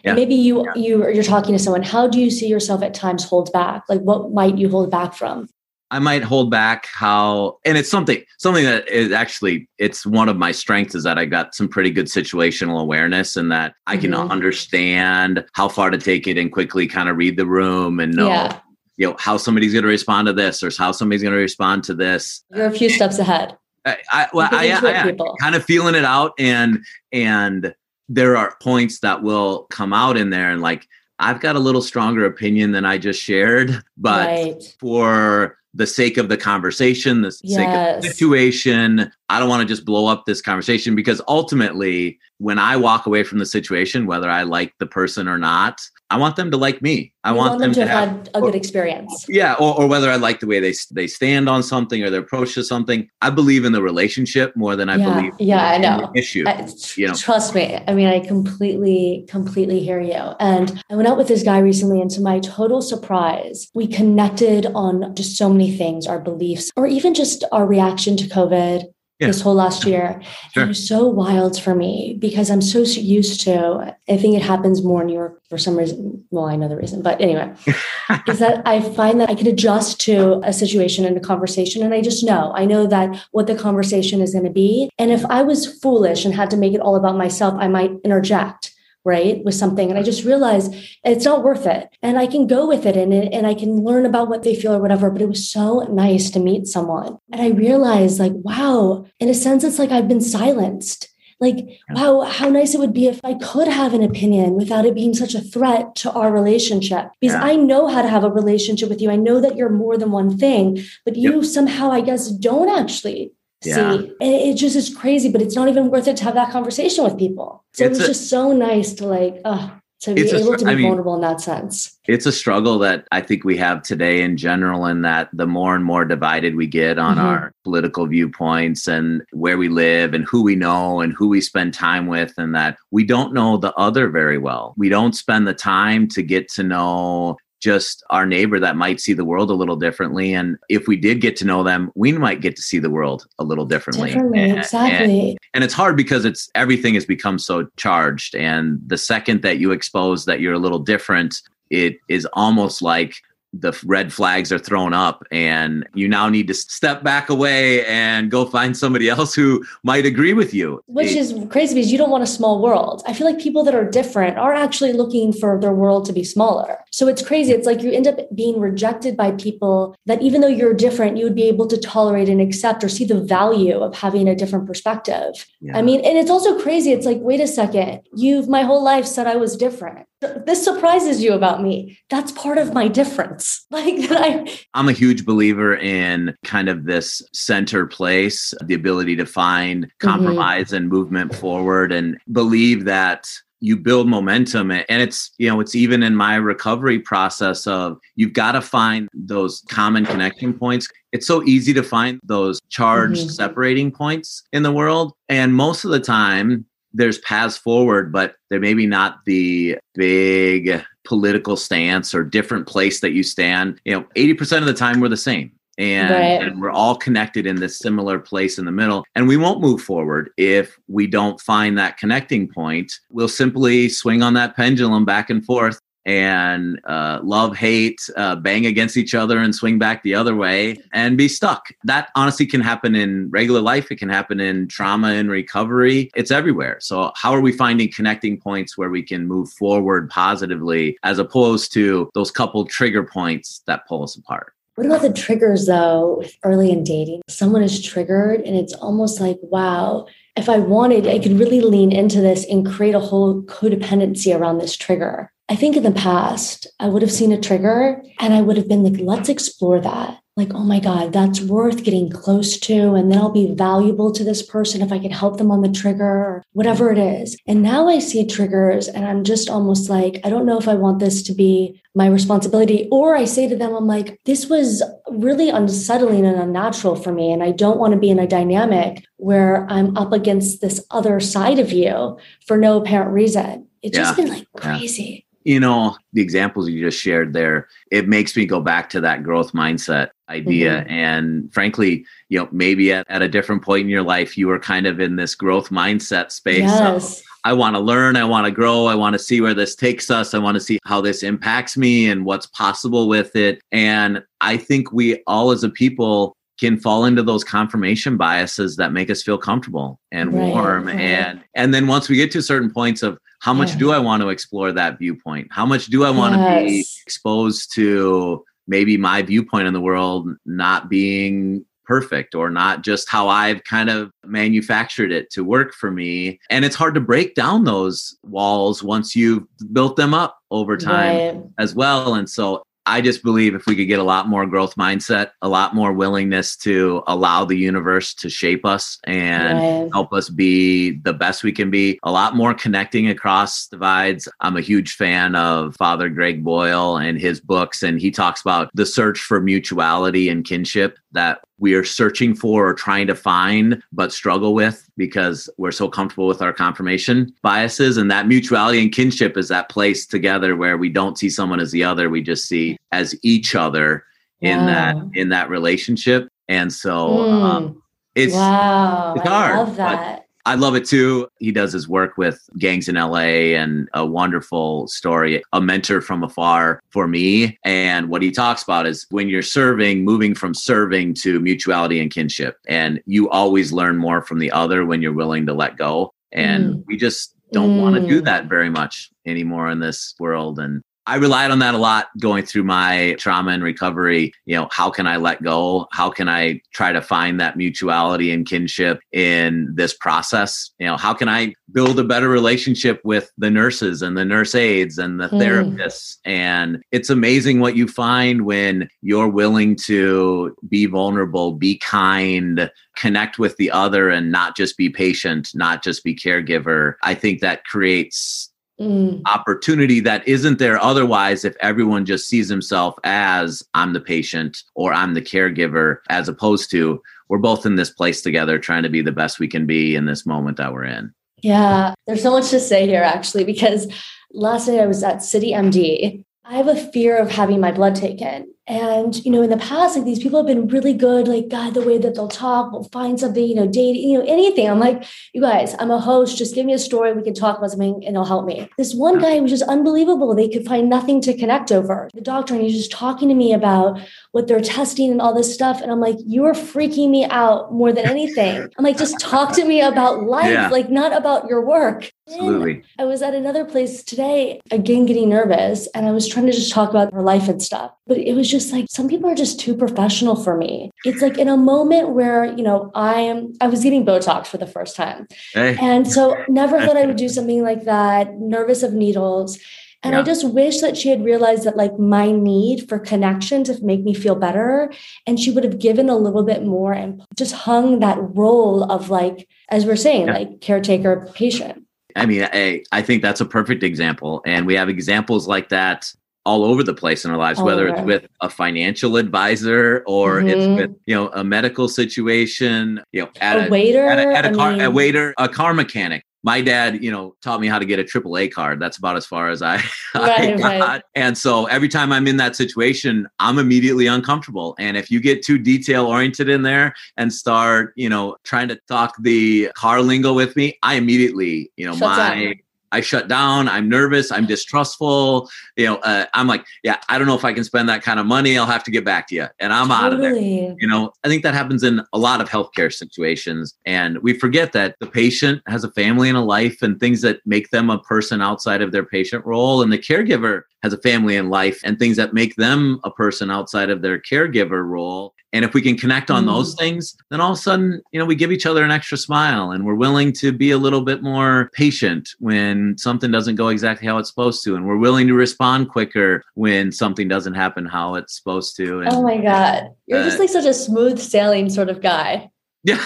[0.05, 0.15] Yeah.
[0.15, 0.75] Maybe you yeah.
[0.77, 1.83] you you're talking to someone.
[1.83, 3.83] How do you see yourself at times hold back?
[3.89, 5.49] Like what might you hold back from?
[5.91, 10.37] I might hold back how, and it's something something that is actually it's one of
[10.37, 14.11] my strengths is that I got some pretty good situational awareness and that I can
[14.11, 14.31] mm-hmm.
[14.31, 18.29] understand how far to take it and quickly kind of read the room and know.
[18.29, 18.61] Yeah.
[18.99, 21.85] You know how somebody's going to respond to this, or how somebody's going to respond
[21.85, 22.43] to this.
[22.55, 23.57] You're a few steps ahead.
[23.85, 27.75] I, I well, I, I, I kind of feeling it out, and and
[28.09, 31.83] there are points that will come out in there, and like I've got a little
[31.83, 34.75] stronger opinion than I just shared, but right.
[34.81, 37.57] for the sake of the conversation, the yes.
[37.57, 39.13] sake of the situation.
[39.29, 43.23] I don't want to just blow up this conversation because ultimately, when I walk away
[43.23, 46.83] from the situation, whether I like the person or not, I want them to like
[46.83, 47.13] me.
[47.25, 49.27] I want, want, them, to, have, have a good experience.
[49.29, 52.21] Yeah, or, or whether I like the way they they stand on something or their
[52.21, 53.09] approach to something.
[53.23, 55.33] I believe in the relationship more than I yeah, believe.
[55.41, 56.13] Yeah, I know.
[56.15, 56.45] issue.
[56.47, 57.81] I, you know, trust me.
[57.89, 60.15] I mean, I completely, completely hear you.
[60.39, 64.67] And I went out with this guy recently, and to my total surprise, we connected
[64.67, 68.85] on just so many things, our beliefs, or even just our reaction to COVID
[69.19, 69.29] yeah.
[69.29, 70.21] this whole last year.
[70.53, 70.65] Sure.
[70.65, 74.83] It was so wild for me because I'm so used to, I think it happens
[74.85, 76.25] more in New York for some reason.
[76.31, 77.53] Well, I know the reason, but anyway,
[78.29, 81.83] is that I find that I can adjust to a situation and a conversation.
[81.83, 84.91] And I just know, I know that what the conversation is going to be.
[84.99, 87.93] And if I was foolish and had to make it all about myself, I might
[88.05, 88.76] interject
[89.07, 89.89] right with something.
[89.89, 91.89] And i just realized it's not worth it.
[92.03, 94.75] And i can go with it and, and i can learn about what they feel
[94.75, 97.19] or whatever but it was so nice to meet someone.
[97.33, 101.09] And i realized like wow in a sense it's like i've been silenced.
[101.39, 101.59] Like
[101.91, 105.15] wow how nice it would be if i could have an opinion without it being
[105.15, 107.11] such a threat to our relationship.
[107.21, 107.51] Because yeah.
[107.51, 109.11] i know how to have a relationship with you.
[109.11, 111.45] I know that you're more than one thing but you yep.
[111.45, 113.33] somehow i guess don't actually
[113.65, 113.75] yeah.
[113.75, 114.15] see.
[114.21, 117.05] And it just is crazy, but it's not even worth it to have that conversation
[117.05, 117.65] with people.
[117.75, 120.59] So it's it was a, just so nice to like, uh, to be able a,
[120.59, 121.99] to be I mean, vulnerable in that sense.
[122.07, 125.75] It's a struggle that I think we have today in general, in that the more
[125.75, 127.27] and more divided we get on mm-hmm.
[127.27, 131.73] our political viewpoints and where we live and who we know and who we spend
[131.73, 134.75] time with, and that we don't know the other very well.
[134.77, 139.13] We don't spend the time to get to know just our neighbor that might see
[139.13, 140.35] the world a little differently.
[140.35, 143.27] And if we did get to know them, we might get to see the world
[143.39, 144.11] a little differently.
[144.11, 145.31] differently and, exactly.
[145.31, 148.35] And, and, it's hard because it's everything has become so charged.
[148.35, 151.35] And the second that you expose that you're a little different,
[151.71, 153.17] it is almost like
[153.53, 158.31] the red flags are thrown up and you now need to step back away and
[158.31, 160.83] go find somebody else who might agree with you.
[160.87, 163.03] Which is crazy because you don't want a small world.
[163.07, 166.25] I feel like people that are different are actually looking for their world to be
[166.25, 166.79] smaller.
[166.91, 167.53] So it's crazy.
[167.53, 171.25] It's like you end up being rejected by people that even though you're different you
[171.25, 174.67] would be able to tolerate and accept or see the value of having a different
[174.67, 175.47] perspective.
[175.61, 175.77] Yeah.
[175.77, 176.93] i mean and it's also crazy.
[176.93, 178.03] It's like wait a second.
[178.15, 180.07] You've my whole life said i was different.
[180.47, 181.99] This surprises you about me.
[182.09, 183.36] That's part of my difference
[183.71, 189.27] like I, i'm a huge believer in kind of this center place the ability to
[189.27, 190.09] find mm-hmm.
[190.09, 190.77] compromise mm-hmm.
[190.77, 193.29] and movement forward and believe that
[193.61, 198.35] you build momentum and it's you know it's even in my recovery process of you've
[198.35, 203.31] got to find those common connecting points it's so easy to find those charged mm-hmm.
[203.31, 208.61] separating points in the world and most of the time there's paths forward, but there
[208.61, 213.81] may be not the big political stance or different place that you stand.
[213.85, 215.53] You know, 80% of the time we're the same.
[215.79, 216.43] And, right.
[216.43, 219.05] and we're all connected in this similar place in the middle.
[219.15, 222.93] And we won't move forward if we don't find that connecting point.
[223.11, 228.65] We'll simply swing on that pendulum back and forth and uh, love, hate, uh, bang
[228.65, 231.69] against each other and swing back the other way and be stuck.
[231.85, 233.91] That honestly can happen in regular life.
[233.91, 236.11] It can happen in trauma and recovery.
[236.15, 236.79] It's everywhere.
[236.81, 241.73] So, how are we finding connecting points where we can move forward positively as opposed
[241.75, 244.53] to those couple trigger points that pull us apart?
[244.77, 247.23] What about the triggers though, early in dating?
[247.29, 251.91] Someone is triggered and it's almost like, wow, if I wanted, I could really lean
[251.91, 255.33] into this and create a whole codependency around this trigger.
[255.49, 258.69] I think in the past, I would have seen a trigger and I would have
[258.69, 262.95] been like, let's explore that like, oh my God, that's worth getting close to.
[262.95, 265.73] And then I'll be valuable to this person if I can help them on the
[265.73, 267.39] trigger or whatever it is.
[267.47, 270.75] And now I see triggers and I'm just almost like, I don't know if I
[270.75, 272.87] want this to be my responsibility.
[272.93, 277.33] Or I say to them, I'm like, this was really unsettling and unnatural for me.
[277.33, 281.19] And I don't want to be in a dynamic where I'm up against this other
[281.19, 283.69] side of you for no apparent reason.
[283.81, 284.05] It's yeah.
[284.05, 285.03] just been like crazy.
[285.03, 289.01] Yeah you know the examples you just shared there it makes me go back to
[289.01, 290.91] that growth mindset idea mm-hmm.
[290.91, 294.59] and frankly you know maybe at, at a different point in your life you were
[294.59, 297.23] kind of in this growth mindset space yes.
[297.45, 300.11] i want to learn i want to grow i want to see where this takes
[300.11, 304.21] us i want to see how this impacts me and what's possible with it and
[304.41, 309.11] i think we all as a people can fall into those confirmation biases that make
[309.11, 310.99] us feel comfortable and right, warm right.
[310.99, 313.79] and and then once we get to certain points of how much yeah.
[313.79, 316.61] do i want to explore that viewpoint how much do i want yes.
[316.61, 322.83] to be exposed to maybe my viewpoint in the world not being perfect or not
[322.83, 326.41] just how I've kind of manufactured it to work for me.
[326.51, 331.17] And it's hard to break down those walls once you've built them up over time
[331.17, 331.45] right.
[331.59, 332.15] as well.
[332.15, 335.49] And so I just believe if we could get a lot more growth mindset, a
[335.49, 339.91] lot more willingness to allow the universe to shape us and right.
[339.93, 344.29] help us be the best we can be, a lot more connecting across divides.
[344.41, 348.71] I'm a huge fan of Father Greg Boyle and his books, and he talks about
[348.75, 353.83] the search for mutuality and kinship that we are searching for or trying to find
[353.93, 357.97] but struggle with because we're so comfortable with our confirmation biases.
[357.97, 361.73] And that mutuality and kinship is that place together where we don't see someone as
[361.73, 362.11] the other.
[362.11, 364.05] We just see as each other
[364.41, 364.67] in wow.
[364.67, 366.29] that in that relationship.
[366.49, 367.43] And so mm.
[367.43, 367.83] um,
[368.15, 369.15] it's wow.
[369.15, 371.29] it's hard, I love that I love it too.
[371.41, 376.23] He does his work with gangs in LA and a wonderful story, a mentor from
[376.23, 377.59] afar for me.
[377.65, 382.13] And what he talks about is when you're serving, moving from serving to mutuality and
[382.13, 382.59] kinship.
[382.69, 386.15] And you always learn more from the other when you're willing to let go.
[386.31, 386.85] And mm.
[386.87, 387.83] we just don't mm.
[387.83, 390.61] want to do that very much anymore in this world.
[390.61, 394.33] And I relied on that a lot going through my trauma and recovery.
[394.45, 395.87] You know, how can I let go?
[395.93, 400.71] How can I try to find that mutuality and kinship in this process?
[400.79, 404.55] You know, how can I build a better relationship with the nurses and the nurse
[404.55, 405.41] aides and the mm.
[405.41, 406.17] therapists?
[406.25, 413.39] And it's amazing what you find when you're willing to be vulnerable, be kind, connect
[413.39, 416.95] with the other, and not just be patient, not just be caregiver.
[417.03, 419.23] I think that creates mm.
[419.27, 424.93] opportunity that isn't there otherwise if everyone just sees himself as I'm the patient or
[424.93, 429.03] I'm the caregiver, as opposed to we're both in this place together trying to be
[429.03, 431.13] the best we can be in this moment that we're in.
[431.43, 433.93] Yeah, there's so much to say here actually, because
[434.33, 436.25] last night I was at City MD.
[436.45, 439.97] I have a fear of having my blood taken And, you know, in the past,
[439.97, 442.85] like these people have been really good, like, God, the way that they'll talk, we'll
[442.85, 444.69] find something, you know, date, you know, anything.
[444.69, 446.37] I'm like, you guys, I'm a host.
[446.37, 447.13] Just give me a story.
[447.13, 448.69] We can talk about something and it'll help me.
[448.77, 450.35] This one guy was just unbelievable.
[450.35, 452.09] They could find nothing to connect over.
[452.13, 454.01] The doctor, and he's just talking to me about
[454.33, 455.81] what they're testing and all this stuff.
[455.81, 458.69] And I'm like, you're freaking me out more than anything.
[458.77, 460.69] I'm like, just talk to me about life, yeah.
[460.71, 462.11] like not about your work.
[462.29, 462.83] Absolutely.
[462.99, 466.73] I was at another place today, again, getting nervous, and I was trying to just
[466.73, 467.93] talk about her life and stuff.
[468.09, 470.91] But it was just like some people are just too professional for me.
[471.05, 474.59] It's like in a moment where, you know, I am, I was getting Botox for
[474.59, 475.27] the first time.
[475.53, 475.77] Hey.
[475.81, 479.59] And so never thought I would do something like that, nervous of needles.
[480.03, 480.21] And yeah.
[480.21, 484.05] I just wish that she had realized that like my need for connection to make
[484.05, 484.93] me feel better.
[485.27, 489.11] And she would have given a little bit more and just hung that role of
[489.11, 490.35] like, as we're saying, yeah.
[490.35, 491.85] like caretaker patient.
[492.15, 494.43] I mean, I, I think that's a perfect example.
[494.47, 496.13] And we have examples like that
[496.47, 497.97] all over the place in our lives, all whether over.
[497.97, 500.49] it's with a financial advisor or mm-hmm.
[500.49, 504.33] it's with, you know, a medical situation, you know, at a, a waiter, at a,
[504.33, 507.67] at a car, mean, a waiter, a car mechanic my dad, you know, taught me
[507.67, 508.79] how to get a AAA card.
[508.79, 509.79] That's about as far as I,
[510.15, 510.81] right, I got.
[510.81, 511.03] Right.
[511.17, 514.77] And so every time I'm in that situation, I'm immediately uncomfortable.
[514.79, 518.79] And if you get too detail oriented in there and start, you know, trying to
[518.87, 522.55] talk the car lingo with me, I immediately, you know, Shut my down.
[522.93, 523.69] I shut down.
[523.69, 524.31] I'm nervous.
[524.31, 525.49] I'm distrustful.
[525.77, 528.21] You know, uh, I'm like, yeah, I don't know if I can spend that kind
[528.21, 528.57] of money.
[528.57, 530.07] I'll have to get back to you, and I'm totally.
[530.07, 530.77] out of there.
[530.79, 534.73] You know, I think that happens in a lot of healthcare situations, and we forget
[534.73, 537.99] that the patient has a family and a life, and things that make them a
[537.99, 541.99] person outside of their patient role, and the caregiver has a family and life, and
[541.99, 545.35] things that make them a person outside of their caregiver role.
[545.57, 546.49] And if we can connect on mm.
[546.49, 549.17] those things, then all of a sudden, you know, we give each other an extra
[549.17, 553.69] smile and we're willing to be a little bit more patient when something doesn't go
[553.69, 554.77] exactly how it's supposed to.
[554.77, 559.01] And we're willing to respond quicker when something doesn't happen how it's supposed to.
[559.01, 559.91] And, oh my God.
[560.07, 562.51] You're uh, just like such a smooth sailing sort of guy.
[562.85, 563.05] Yeah.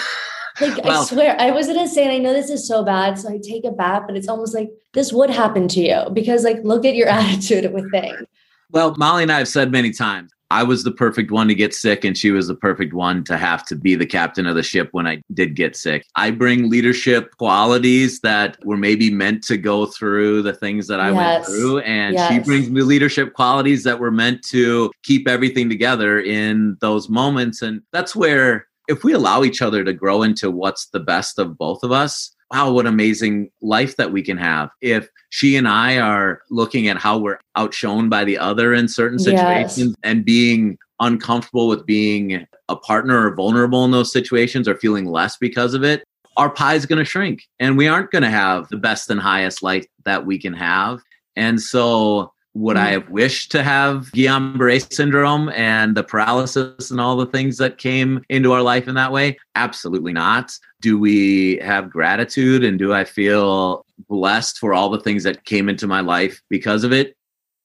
[0.60, 3.18] Like well, I swear, I was gonna say, and I know this is so bad,
[3.18, 6.44] so I take it back, but it's almost like this would happen to you because,
[6.44, 8.26] like, look at your attitude with things.
[8.72, 11.72] Well, Molly and I have said many times, I was the perfect one to get
[11.72, 14.64] sick, and she was the perfect one to have to be the captain of the
[14.64, 16.04] ship when I did get sick.
[16.16, 21.12] I bring leadership qualities that were maybe meant to go through the things that I
[21.12, 21.16] yes.
[21.16, 22.32] went through, and yes.
[22.32, 27.62] she brings me leadership qualities that were meant to keep everything together in those moments.
[27.62, 31.56] And that's where, if we allow each other to grow into what's the best of
[31.56, 34.70] both of us, wow, what amazing life that we can have.
[34.80, 39.18] If she and I are looking at how we're outshone by the other in certain
[39.18, 39.96] situations yes.
[40.02, 45.36] and being uncomfortable with being a partner or vulnerable in those situations or feeling less
[45.36, 46.04] because of it,
[46.36, 49.20] our pie is going to shrink and we aren't going to have the best and
[49.20, 51.00] highest life that we can have.
[51.36, 52.92] And so would I mm.
[52.92, 58.24] have wished to have Guillain-Barré syndrome and the paralysis and all the things that came
[58.28, 59.38] into our life in that way?
[59.54, 60.52] Absolutely not.
[60.80, 65.68] Do we have gratitude and do I feel blessed for all the things that came
[65.68, 67.16] into my life because of it?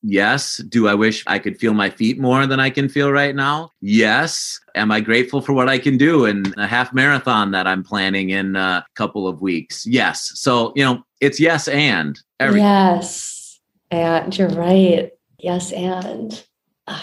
[0.07, 0.57] Yes.
[0.57, 3.71] Do I wish I could feel my feet more than I can feel right now?
[3.81, 4.59] Yes.
[4.75, 8.29] Am I grateful for what I can do in a half marathon that I'm planning
[8.29, 9.83] in a couple of weeks?
[9.87, 10.31] Yes.
[10.35, 12.67] So, you know, it's yes and everything.
[12.67, 13.59] Yes.
[13.89, 15.09] And you're right.
[15.39, 15.71] Yes.
[15.71, 16.43] And
[16.85, 17.01] uh,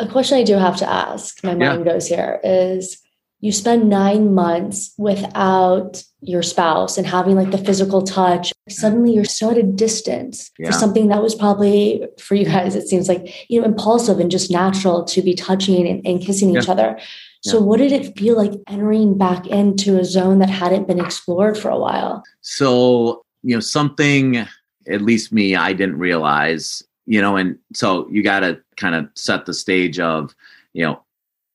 [0.00, 1.92] a question I do have to ask, my mind yeah.
[1.92, 2.98] goes here is
[3.42, 8.52] you spend nine months without your spouse and having like the physical touch.
[8.68, 10.68] Suddenly you're so at a distance yeah.
[10.68, 14.30] for something that was probably for you guys, it seems like, you know, impulsive and
[14.30, 16.60] just natural to be touching and, and kissing yeah.
[16.60, 16.98] each other.
[17.42, 17.64] So, yeah.
[17.64, 21.68] what did it feel like entering back into a zone that hadn't been explored for
[21.68, 22.22] a while?
[22.42, 24.46] So, you know, something
[24.86, 29.08] at least me, I didn't realize, you know, and so you got to kind of
[29.16, 30.32] set the stage of,
[30.72, 31.02] you know,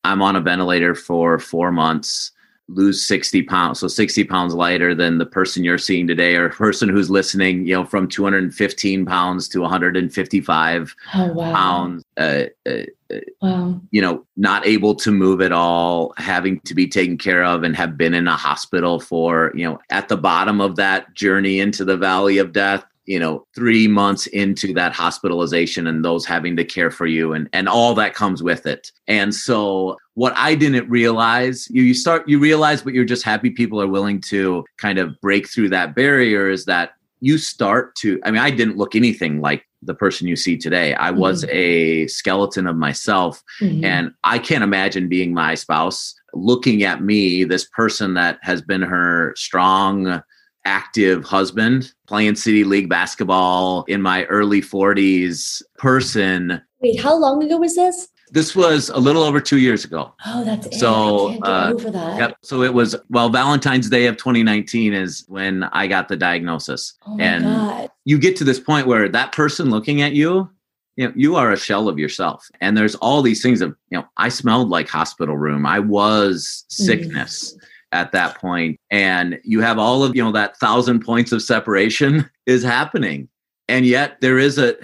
[0.04, 2.32] I'm on a ventilator for four months,
[2.70, 3.80] lose 60 pounds.
[3.80, 7.76] So 60 pounds lighter than the person you're seeing today or person who's listening, you
[7.76, 11.54] know, from 215 pounds to 155 oh, wow.
[11.54, 12.04] pounds.
[12.18, 13.82] Uh, uh, uh, wow.
[13.92, 17.76] You know, not able to move at all, having to be taken care of, and
[17.76, 21.86] have been in a hospital for, you know, at the bottom of that journey into
[21.86, 26.64] the valley of death you know three months into that hospitalization and those having to
[26.64, 30.88] care for you and and all that comes with it and so what i didn't
[30.90, 35.00] realize you, you start you realize but you're just happy people are willing to kind
[35.00, 36.92] of break through that barrier is that
[37.22, 40.94] you start to i mean i didn't look anything like the person you see today
[40.96, 41.20] i mm-hmm.
[41.20, 43.84] was a skeleton of myself mm-hmm.
[43.84, 48.82] and i can't imagine being my spouse looking at me this person that has been
[48.82, 50.22] her strong
[50.68, 57.58] active husband playing city league basketball in my early 40s person wait how long ago
[57.58, 60.14] was this This was a little over two years ago.
[60.26, 61.34] Oh, that's So, it.
[61.36, 62.20] Get uh, over that.
[62.20, 62.38] Yep.
[62.44, 66.94] So it was well, Valentine's Day of 2019 is when I got the diagnosis.
[67.08, 67.90] Oh and god.
[68.04, 70.50] you get to this point where that person looking at you,
[70.98, 72.50] you know, you are a shell of yourself.
[72.60, 75.66] And there's all these things of, you know, I smelled like hospital room.
[75.66, 77.56] I was sickness
[77.92, 78.78] at that.
[78.92, 83.30] And you have all of, you know, that thousand points of separation is happening.
[83.68, 84.76] And yet there is a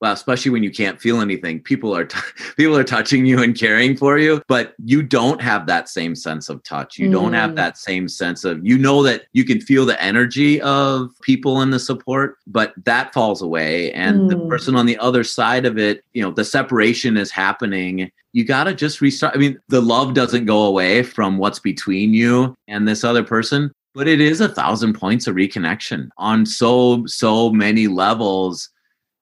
[0.00, 2.18] well, especially when you can't feel anything, people are t-
[2.56, 6.48] people are touching you and caring for you, but you don't have that same sense
[6.48, 6.98] of touch.
[6.98, 7.56] You don't have Mm.
[7.56, 11.72] that same sense of you know that you can feel the energy of people and
[11.72, 13.92] the support, but that falls away.
[13.92, 14.48] And the Mm.
[14.48, 18.10] person on the other side of it, you know, the separation is happening.
[18.32, 19.34] You got to just restart.
[19.34, 23.70] I mean, the love doesn't go away from what's between you and this other person,
[23.94, 28.70] but it is a thousand points of reconnection on so so many levels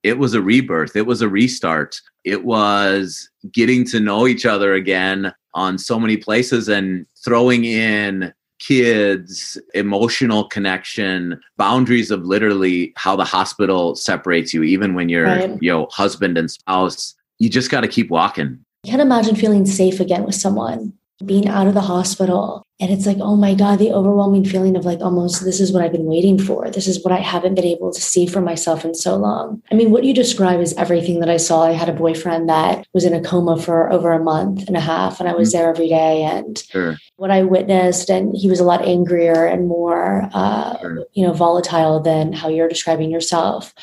[0.02, 0.96] it was a rebirth.
[0.96, 2.00] It was a restart.
[2.24, 8.32] It was getting to know each other again on so many places and throwing in
[8.60, 15.56] kids emotional connection boundaries of literally how the hospital separates you even when you're Right.
[15.62, 17.14] you know husband and spouse.
[17.38, 18.58] You just got to keep walking.
[18.84, 20.92] I can't imagine feeling safe again with someone,
[21.24, 22.62] being out of the hospital.
[22.80, 25.82] And it's like, oh my God, the overwhelming feeling of like almost this is what
[25.82, 26.70] I've been waiting for.
[26.70, 29.60] This is what I haven't been able to see for myself in so long.
[29.72, 31.64] I mean, what you describe is everything that I saw.
[31.64, 34.80] I had a boyfriend that was in a coma for over a month and a
[34.80, 36.22] half, and I was there every day.
[36.22, 41.04] And sure what I witnessed, and he was a lot angrier and more, uh, Sure.
[41.14, 43.74] you know, volatile than how you're describing yourself.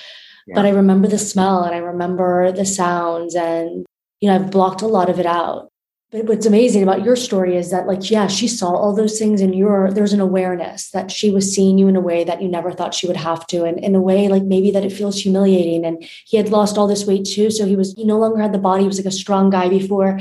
[0.47, 0.55] Yeah.
[0.55, 3.85] But I remember the smell and I remember the sounds, and
[4.21, 5.69] you know, I've blocked a lot of it out.
[6.15, 9.41] But what's amazing about your story is that, like, yeah, she saw all those things,
[9.41, 12.47] and you're there's an awareness that she was seeing you in a way that you
[12.47, 15.19] never thought she would have to, and in a way, like maybe that it feels
[15.19, 15.85] humiliating.
[15.85, 18.53] And he had lost all this weight too, so he was he no longer had
[18.53, 18.83] the body.
[18.83, 20.19] He was like a strong guy before.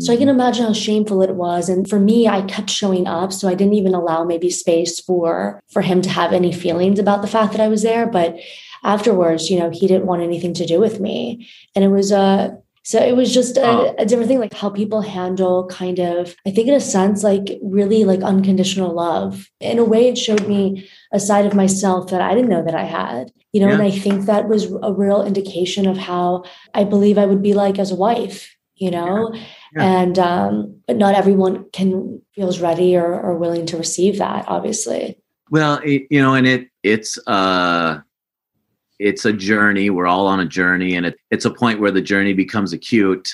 [0.00, 1.68] So I can imagine how shameful it was.
[1.68, 3.32] And for me, I kept showing up.
[3.32, 7.22] So I didn't even allow maybe space for for him to have any feelings about
[7.22, 8.06] the fact that I was there.
[8.06, 8.40] But
[8.82, 11.48] afterwards, you know, he didn't want anything to do with me.
[11.76, 13.94] And it was uh so it was just a, Oh.
[13.98, 17.58] a different thing, like how people handle kind of, I think in a sense, like
[17.62, 19.48] really like unconditional love.
[19.60, 22.74] In a way, it showed me a side of myself that I didn't know that
[22.74, 26.84] I had, you know, and I think that was a real indication of how I
[26.84, 29.32] believe I would be like as a wife, you know?
[29.76, 29.82] Yeah.
[30.02, 35.18] And um, but not everyone can feels ready or, or willing to receive that, obviously.
[35.50, 38.00] Well, it, you know, and it it's uh
[39.04, 39.90] it's a journey.
[39.90, 43.28] We're all on a journey, and it, it's a point where the journey becomes acute,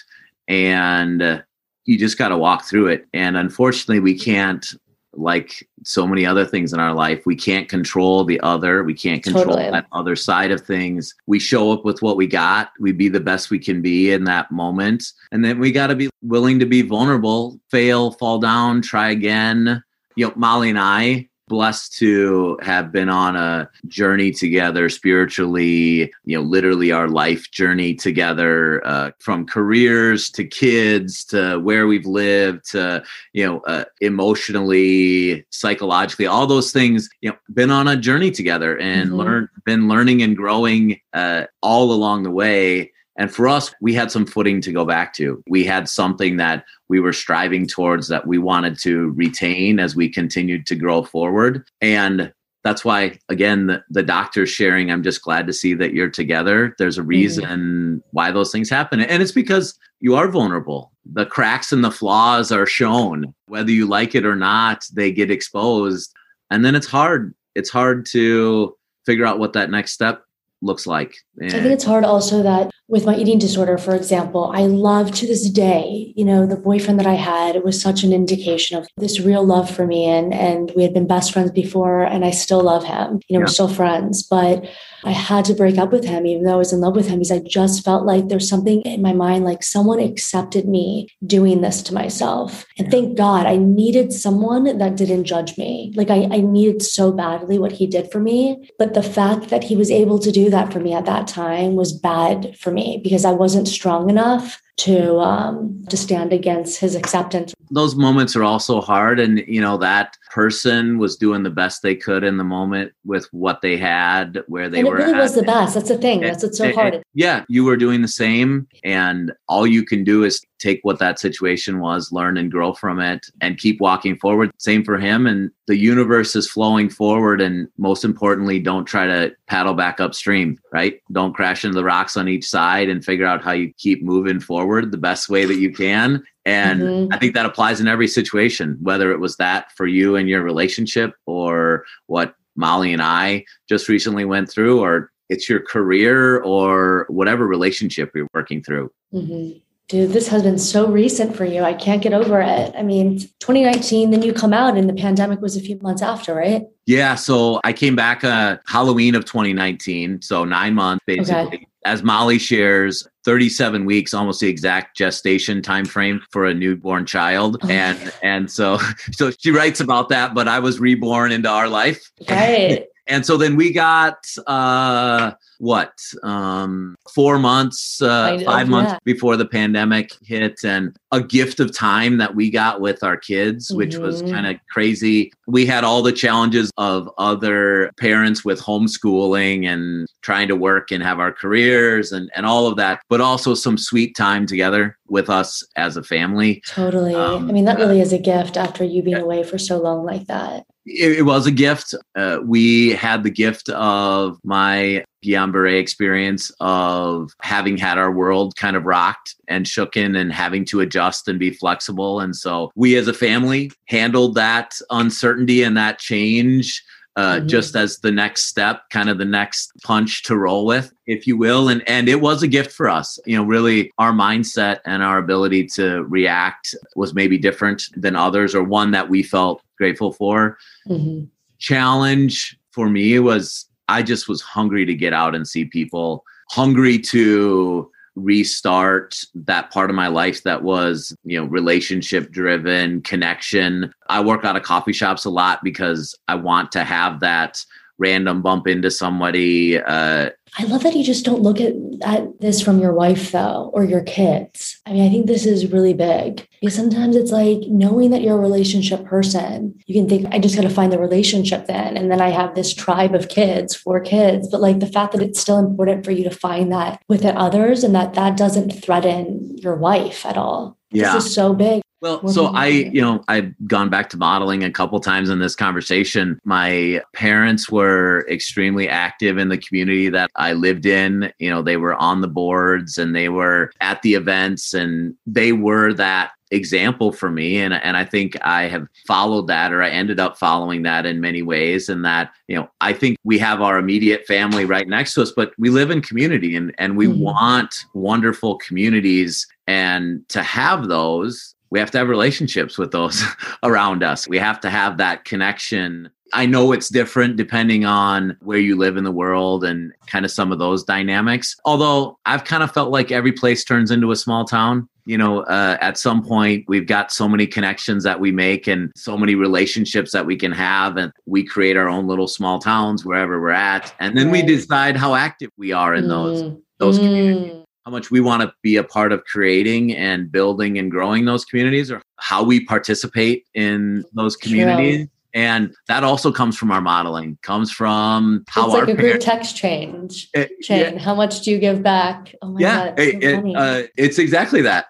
[0.48, 1.42] and uh,
[1.84, 3.06] you just got to walk through it.
[3.14, 4.66] And unfortunately, we can't,
[5.12, 8.82] like so many other things in our life, we can't control the other.
[8.82, 9.70] We can't control Totally.
[9.70, 11.14] that other side of things.
[11.28, 12.72] We show up with what we got.
[12.80, 15.94] We be the best we can be in that moment, and then we got to
[15.94, 19.84] be willing to be vulnerable, fail, fall down, try again.
[20.16, 26.36] You know, Molly and I blessed to have been on a journey together spiritually you
[26.36, 32.64] know literally our life journey together uh, from careers to kids to where we've lived
[32.70, 38.30] to you know uh, emotionally psychologically all those things you know been on a journey
[38.30, 39.16] together and Mhm.
[39.16, 44.10] learn been learning and growing uh, all along the way and for us we had
[44.10, 48.26] some footing to go back to we had something that we were striving towards that
[48.26, 51.64] we wanted to retain as we continued to grow forward.
[51.80, 52.32] And
[52.64, 56.74] that's why, again, the, the doctor's sharing, I'm just glad to see that you're together.
[56.78, 57.08] There's a mm-hmm.
[57.08, 59.00] reason why those things happen.
[59.00, 60.92] And it's because you are vulnerable.
[61.10, 63.32] The cracks and the flaws are shown.
[63.46, 66.12] Whether you like it or not, they get exposed.
[66.50, 67.34] And then it's hard.
[67.54, 70.24] It's hard to figure out what that next step
[70.62, 71.14] looks like.
[71.42, 75.26] I think it's hard also that with my eating disorder, for example, I love to
[75.26, 79.20] this day, you know, the boyfriend that I had, was such an indication of this
[79.20, 80.04] real love for me.
[80.06, 83.20] And and we had been best friends before and I still love him.
[83.28, 83.44] You know, Yeah.
[83.44, 84.22] we're still friends.
[84.22, 84.66] But
[85.04, 87.20] I had to break up with him, even though I was in love with him,
[87.20, 91.62] because I just felt like there's something in my mind, like someone accepted me doing
[91.62, 92.66] this to myself.
[92.78, 95.92] And thank God I needed someone that didn't judge me.
[95.94, 98.68] Like I, I needed so badly what he did for me.
[98.78, 101.74] But the fact that he was able to do that for me at that time
[101.74, 106.94] was bad for me because I wasn't strong enough to um, to stand against his
[106.94, 107.54] acceptance.
[107.70, 111.94] those moments are also hard and you know that person was doing the best they
[111.94, 115.20] could in the moment with what they had where they and it were really at.
[115.20, 115.74] was the best.
[115.74, 116.22] That's the thing.
[116.22, 117.02] And- That's what's so and- hard.
[117.14, 121.18] yeah you were doing the same and all you can do is take what that
[121.18, 125.50] situation was learn and grow from it and keep walking forward same for him and
[125.66, 131.00] the universe is flowing forward and most importantly don't try to paddle back upstream right
[131.12, 134.38] don't crash into the rocks on each side and figure out how you keep moving
[134.38, 136.22] forward forward the best way that you can.
[136.44, 137.12] And mm-hmm.
[137.12, 140.42] I think that applies in every situation, whether it was that for you and your
[140.42, 147.06] relationship or what Molly and I just recently went through, or it's your career or
[147.08, 148.90] whatever relationship you're working through.
[149.14, 149.58] Mm-hmm.
[149.88, 151.62] Dude, this has been so recent for you.
[151.62, 152.72] I can't get over it.
[152.76, 156.32] I mean, 2019, then you come out and the pandemic was a few months after,
[156.32, 156.62] right?
[156.86, 157.16] Yeah.
[157.16, 160.22] So I came back uh, Halloween of 2019.
[160.22, 161.42] So nine months basically.
[161.42, 161.66] Okay.
[161.84, 167.56] As Molly shares, 37 weeks, almost the exact gestation time frame for a newborn child.
[167.62, 167.68] Oh.
[167.68, 168.78] And and so
[169.12, 172.10] so she writes about that, but I was reborn into our life.
[172.28, 172.86] Right.
[173.06, 175.92] and so then we got uh what
[176.22, 182.16] um four months uh five months before the pandemic hit and a gift of time
[182.16, 184.04] that we got with our kids which mm-hmm.
[184.04, 190.08] was kind of crazy we had all the challenges of other parents with homeschooling and
[190.22, 193.76] trying to work and have our careers and and all of that but also some
[193.76, 198.04] sweet time together with us as a family totally um, i mean that really uh,
[198.04, 199.22] is a gift after you being yeah.
[199.22, 201.94] away for so long like that it, it was a gift.
[202.14, 208.56] Uh, we had the gift of my Guillain Barre experience of having had our world
[208.56, 212.20] kind of rocked and shooken and having to adjust and be flexible.
[212.20, 216.82] And so we as a family handled that uncertainty and that change
[217.16, 217.48] uh, mm-hmm.
[217.48, 221.36] just as the next step, kind of the next punch to roll with, if you
[221.36, 221.68] will.
[221.68, 223.18] And and it was a gift for us.
[223.26, 228.54] You know, really our mindset and our ability to react was maybe different than others,
[228.54, 230.56] or one that we felt grateful for.
[230.88, 231.24] Mm-hmm.
[231.58, 236.98] Challenge for me was I just was hungry to get out and see people, hungry
[236.98, 243.92] to restart that part of my life that was, you know, relationship driven, connection.
[244.08, 247.64] I work out of coffee shops a lot because I want to have that
[248.00, 249.78] random bump into somebody.
[249.78, 253.70] Uh, I love that you just don't look at, at this from your wife, though,
[253.72, 254.80] or your kids.
[254.84, 258.36] I mean, I think this is really big because sometimes it's like knowing that you're
[258.36, 261.96] a relationship person, you can think, I just got to find the relationship then.
[261.96, 264.48] And then I have this tribe of kids, four kids.
[264.50, 267.84] But like the fact that it's still important for you to find that within others
[267.84, 270.78] and that that doesn't threaten your wife at all.
[270.90, 271.14] Yeah.
[271.14, 271.82] This is so big.
[272.00, 275.54] Well, so I, you know, I've gone back to modeling a couple times in this
[275.54, 276.40] conversation.
[276.44, 281.30] My parents were extremely active in the community that I lived in.
[281.38, 285.52] You know, they were on the boards and they were at the events and they
[285.52, 289.88] were that example for me and and I think I have followed that or I
[289.88, 293.62] ended up following that in many ways and that you know I think we have
[293.62, 297.06] our immediate family right next to us but we live in community and and we
[297.06, 297.20] mm-hmm.
[297.20, 303.22] want wonderful communities and to have those we have to have relationships with those
[303.62, 304.28] around us.
[304.28, 306.10] We have to have that connection.
[306.32, 310.30] I know it's different depending on where you live in the world and kind of
[310.30, 311.56] some of those dynamics.
[311.64, 314.88] Although I've kind of felt like every place turns into a small town.
[315.06, 318.92] You know, uh, at some point, we've got so many connections that we make and
[318.94, 320.96] so many relationships that we can have.
[320.96, 323.92] And we create our own little small towns wherever we're at.
[323.98, 326.60] And then we decide how active we are in those, mm.
[326.78, 327.02] those mm.
[327.02, 327.59] communities
[327.90, 331.44] how much we want to be a part of creating and building and growing those
[331.44, 334.98] communities or how we participate in those communities.
[334.98, 335.08] True.
[335.32, 339.20] And that also comes from our modeling, comes from how it's like our a group
[339.20, 340.94] text change it, chain.
[340.94, 340.98] Yeah.
[341.00, 342.32] How much do you give back?
[342.42, 344.86] Oh my yeah, God, it's, so it, uh, it's exactly that.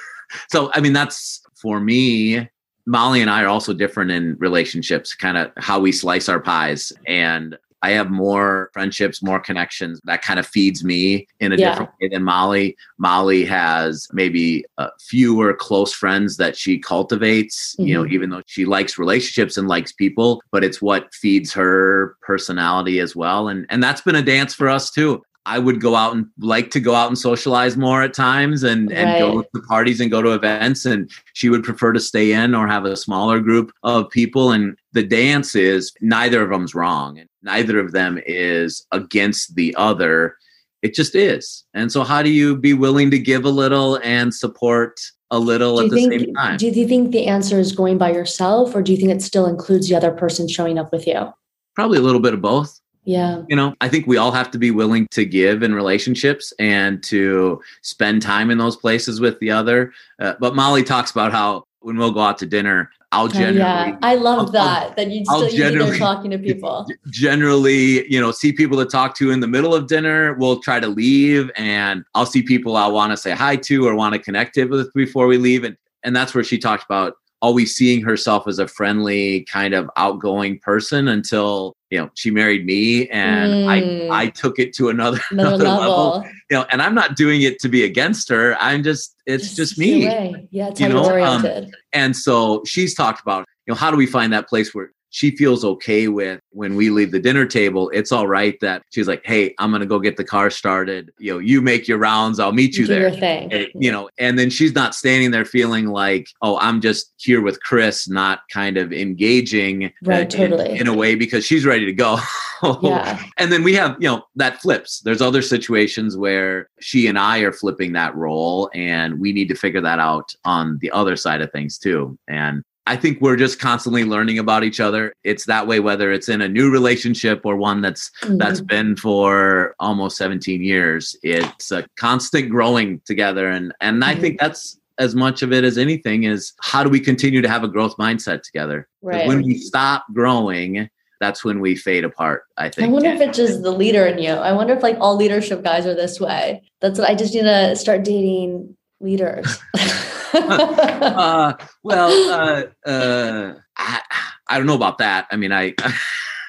[0.50, 2.48] so, I mean, that's for me.
[2.84, 6.92] Molly and I are also different in relationships, kind of how we slice our pies.
[7.06, 10.00] And I have more friendships, more connections.
[10.04, 11.70] That kind of feeds me in a yeah.
[11.70, 12.76] different way than Molly.
[12.98, 17.88] Molly has maybe uh, fewer close friends that she cultivates, mm-hmm.
[17.88, 18.14] you know, mm-hmm.
[18.14, 23.16] even though she likes relationships and likes people, but it's what feeds her personality as
[23.16, 23.48] well.
[23.48, 25.22] And and that's been a dance for us too.
[25.44, 28.92] I would go out and like to go out and socialize more at times and,
[28.92, 29.18] and right.
[29.18, 30.84] go to parties and go to events.
[30.84, 34.52] And she would prefer to stay in or have a smaller group of people.
[34.52, 39.74] And the dance is neither of them's wrong and neither of them is against the
[39.76, 40.36] other.
[40.82, 41.64] It just is.
[41.74, 45.80] And so, how do you be willing to give a little and support a little
[45.80, 46.56] at the think, same time?
[46.56, 49.46] Do you think the answer is going by yourself, or do you think it still
[49.46, 51.32] includes the other person showing up with you?
[51.74, 52.81] Probably a little bit of both.
[53.04, 53.42] Yeah.
[53.48, 57.02] You know, I think we all have to be willing to give in relationships and
[57.04, 59.92] to spend time in those places with the other.
[60.20, 63.60] Uh, but Molly talks about how when we'll go out to dinner, I'll generally.
[63.60, 64.84] Oh, yeah, I love that.
[64.88, 66.86] I'll, that you still you're talking to people.
[67.10, 70.34] Generally, you know, see people to talk to in the middle of dinner.
[70.34, 73.94] We'll try to leave, and I'll see people I want to say hi to or
[73.94, 77.74] want to connect with before we leave, and and that's where she talked about always
[77.74, 83.06] seeing herself as a friendly, kind of outgoing person until you know she married me
[83.10, 84.10] and Mm.
[84.10, 86.08] i i took it to another Another another level.
[86.10, 86.30] level.
[86.50, 89.78] you know and i'm not doing it to be against her i'm just it's just,
[89.78, 90.06] me.
[90.50, 91.44] Yeah, it's You know, um,
[91.92, 95.36] and so she's talked about you know how do we find that place where she
[95.36, 99.22] feels okay with when we leave the dinner table it's all right that she's like
[99.24, 102.50] hey i'm gonna go get the car started you know you make your rounds i'll
[102.52, 103.52] meet you do there your thing.
[103.52, 107.40] Eh, you know and then she's not standing there feeling like oh i'm just here
[107.42, 110.78] with chris not kind of engaging Right, uh, in- totally.
[110.78, 112.18] in, a way because she's ready to go
[112.82, 113.22] yeah.
[113.38, 117.38] and then we have you know that flips there's other situations where she and i
[117.40, 121.42] are flipping that role and we need to figure that out on the other side
[121.42, 125.14] of things too and I think we're just constantly learning about each other.
[125.22, 128.66] It's that way whether it's in a new relationship or one that's that's Mhm.
[128.66, 131.16] been for almost 17 years.
[131.22, 134.20] It's a constant growing together and and I Mhm.
[134.20, 137.62] think that's as much of it as anything is how do we continue to have
[137.64, 138.88] a growth mindset together?
[139.00, 139.26] right.
[139.26, 140.88] When we stop growing,
[141.20, 142.88] that's when we fade apart, I think.
[142.88, 144.30] I wonder if it's just the leader in you.
[144.32, 146.62] I wonder if like all leadership guys are this way.
[146.80, 149.58] That's what I just need to start dating leaders.
[150.34, 151.52] uh,
[151.82, 154.00] well, uh, uh, I,
[154.48, 155.26] I don't know about that.
[155.30, 155.74] I mean, I,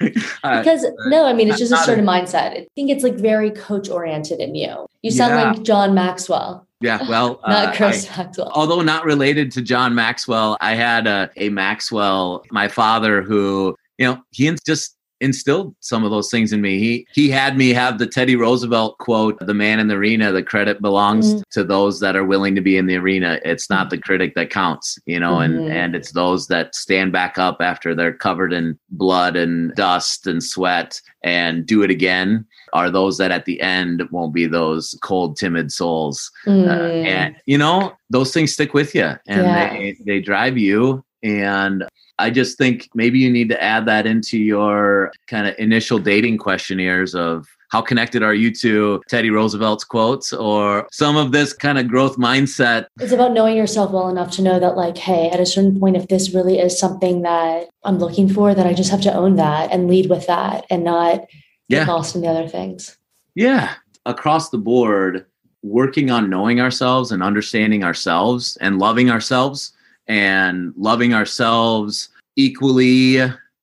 [0.00, 2.50] because no, I mean it's just a not a- mindset.
[2.52, 4.86] I think it's like very coach oriented in you.
[5.02, 5.52] You sound Yeah.
[5.52, 8.50] like John Maxwell, yeah, well, not uh, Chris I- Maxwell.
[8.54, 14.06] although not related to John Maxwell, I had a, a Maxwell, my father, who you
[14.06, 14.93] know he just
[15.24, 16.78] instilled some of those things in me.
[16.78, 20.42] He he had me have the Teddy Roosevelt quote: "The man in the arena, the
[20.42, 21.42] credit belongs Mhm.
[21.52, 23.40] to those that are willing to be in the arena.
[23.44, 25.44] It's not the critic that counts, you know, Mhm.
[25.44, 30.26] and and it's those that stand back up after they're covered in blood and dust
[30.26, 34.98] and sweat and do it again." Are those that at the end won't be those
[35.00, 37.06] cold, timid souls uh, Mm.
[37.06, 39.72] and you know those things stick with you and Yeah.
[39.72, 41.84] they they drive you and
[42.18, 46.38] i just think maybe you need to add that into your kind of initial dating
[46.38, 51.78] questionnaires of how connected are you to teddy roosevelt's quotes or some of this kind
[51.78, 55.40] of growth mindset It's about knowing yourself well enough to know that, like, hey, at
[55.40, 58.90] a certain point, if this really is something that I'm looking for, that I just
[58.92, 61.28] have to own that and lead with that and not get
[61.68, 61.86] Yeah.
[61.86, 62.96] lost in the other things.
[63.34, 63.74] yeah
[64.06, 65.24] across the board
[65.62, 69.72] working on knowing ourselves and understanding ourselves and loving ourselves
[70.06, 73.18] and loving ourselves equally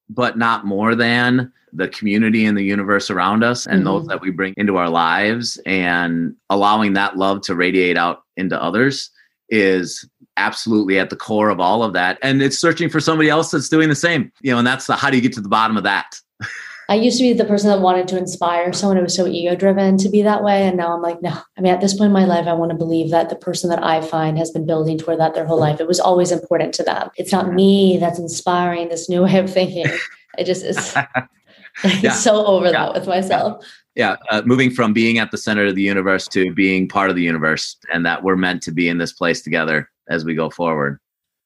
[0.10, 3.86] but not more than the community and the universe around us and Mhm.
[3.86, 5.58] those that we bring into our lives.
[5.66, 9.10] And allowing that love to radiate out into others
[9.50, 12.18] is absolutely at the core of all of that.
[12.22, 14.32] And it's searching for somebody else that's doing the same.
[14.42, 16.16] You know and that's the how do you get to the bottom of that
[16.92, 19.56] I used to be the person that wanted to inspire someone who was so ego
[19.56, 20.68] driven to be that way.
[20.68, 22.72] And now I'm like, no, I mean, at this point in my life, I want
[22.72, 25.60] to believe that the person that I find has been building toward that their whole
[25.60, 25.80] life.
[25.80, 27.10] It was always important to them.
[27.16, 29.86] It's not me that's inspiring this new way of thinking.
[30.38, 30.94] I just, it's,
[32.02, 32.12] Yeah.
[32.12, 32.72] so over Yeah.
[32.74, 33.66] that with myself.
[33.96, 37.16] yeah uh, moving from being at the center of the universe to being part of
[37.16, 40.50] the universe and that we're meant to be in this place together as we go
[40.50, 41.00] forward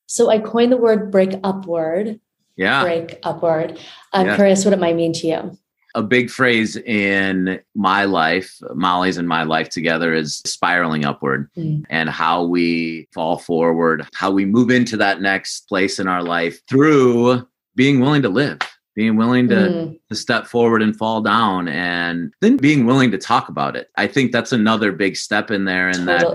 [0.08, 2.20] So I coined the word break upward,
[2.58, 3.80] yeah break upward.
[4.14, 4.36] I'm Yeah.
[4.36, 5.58] curious what it might mean to you.
[5.96, 11.86] a big phrase in my life molly's and my life together is spiraling upward Mm.
[11.90, 16.60] and how we fall forward how we move into that next place in our life
[16.70, 17.48] through
[17.78, 18.60] being willing to live
[18.96, 20.00] being willing to Mm.
[20.10, 24.08] to step forward and fall down and then being willing to talk about it i
[24.08, 26.26] think that's another big step in there and that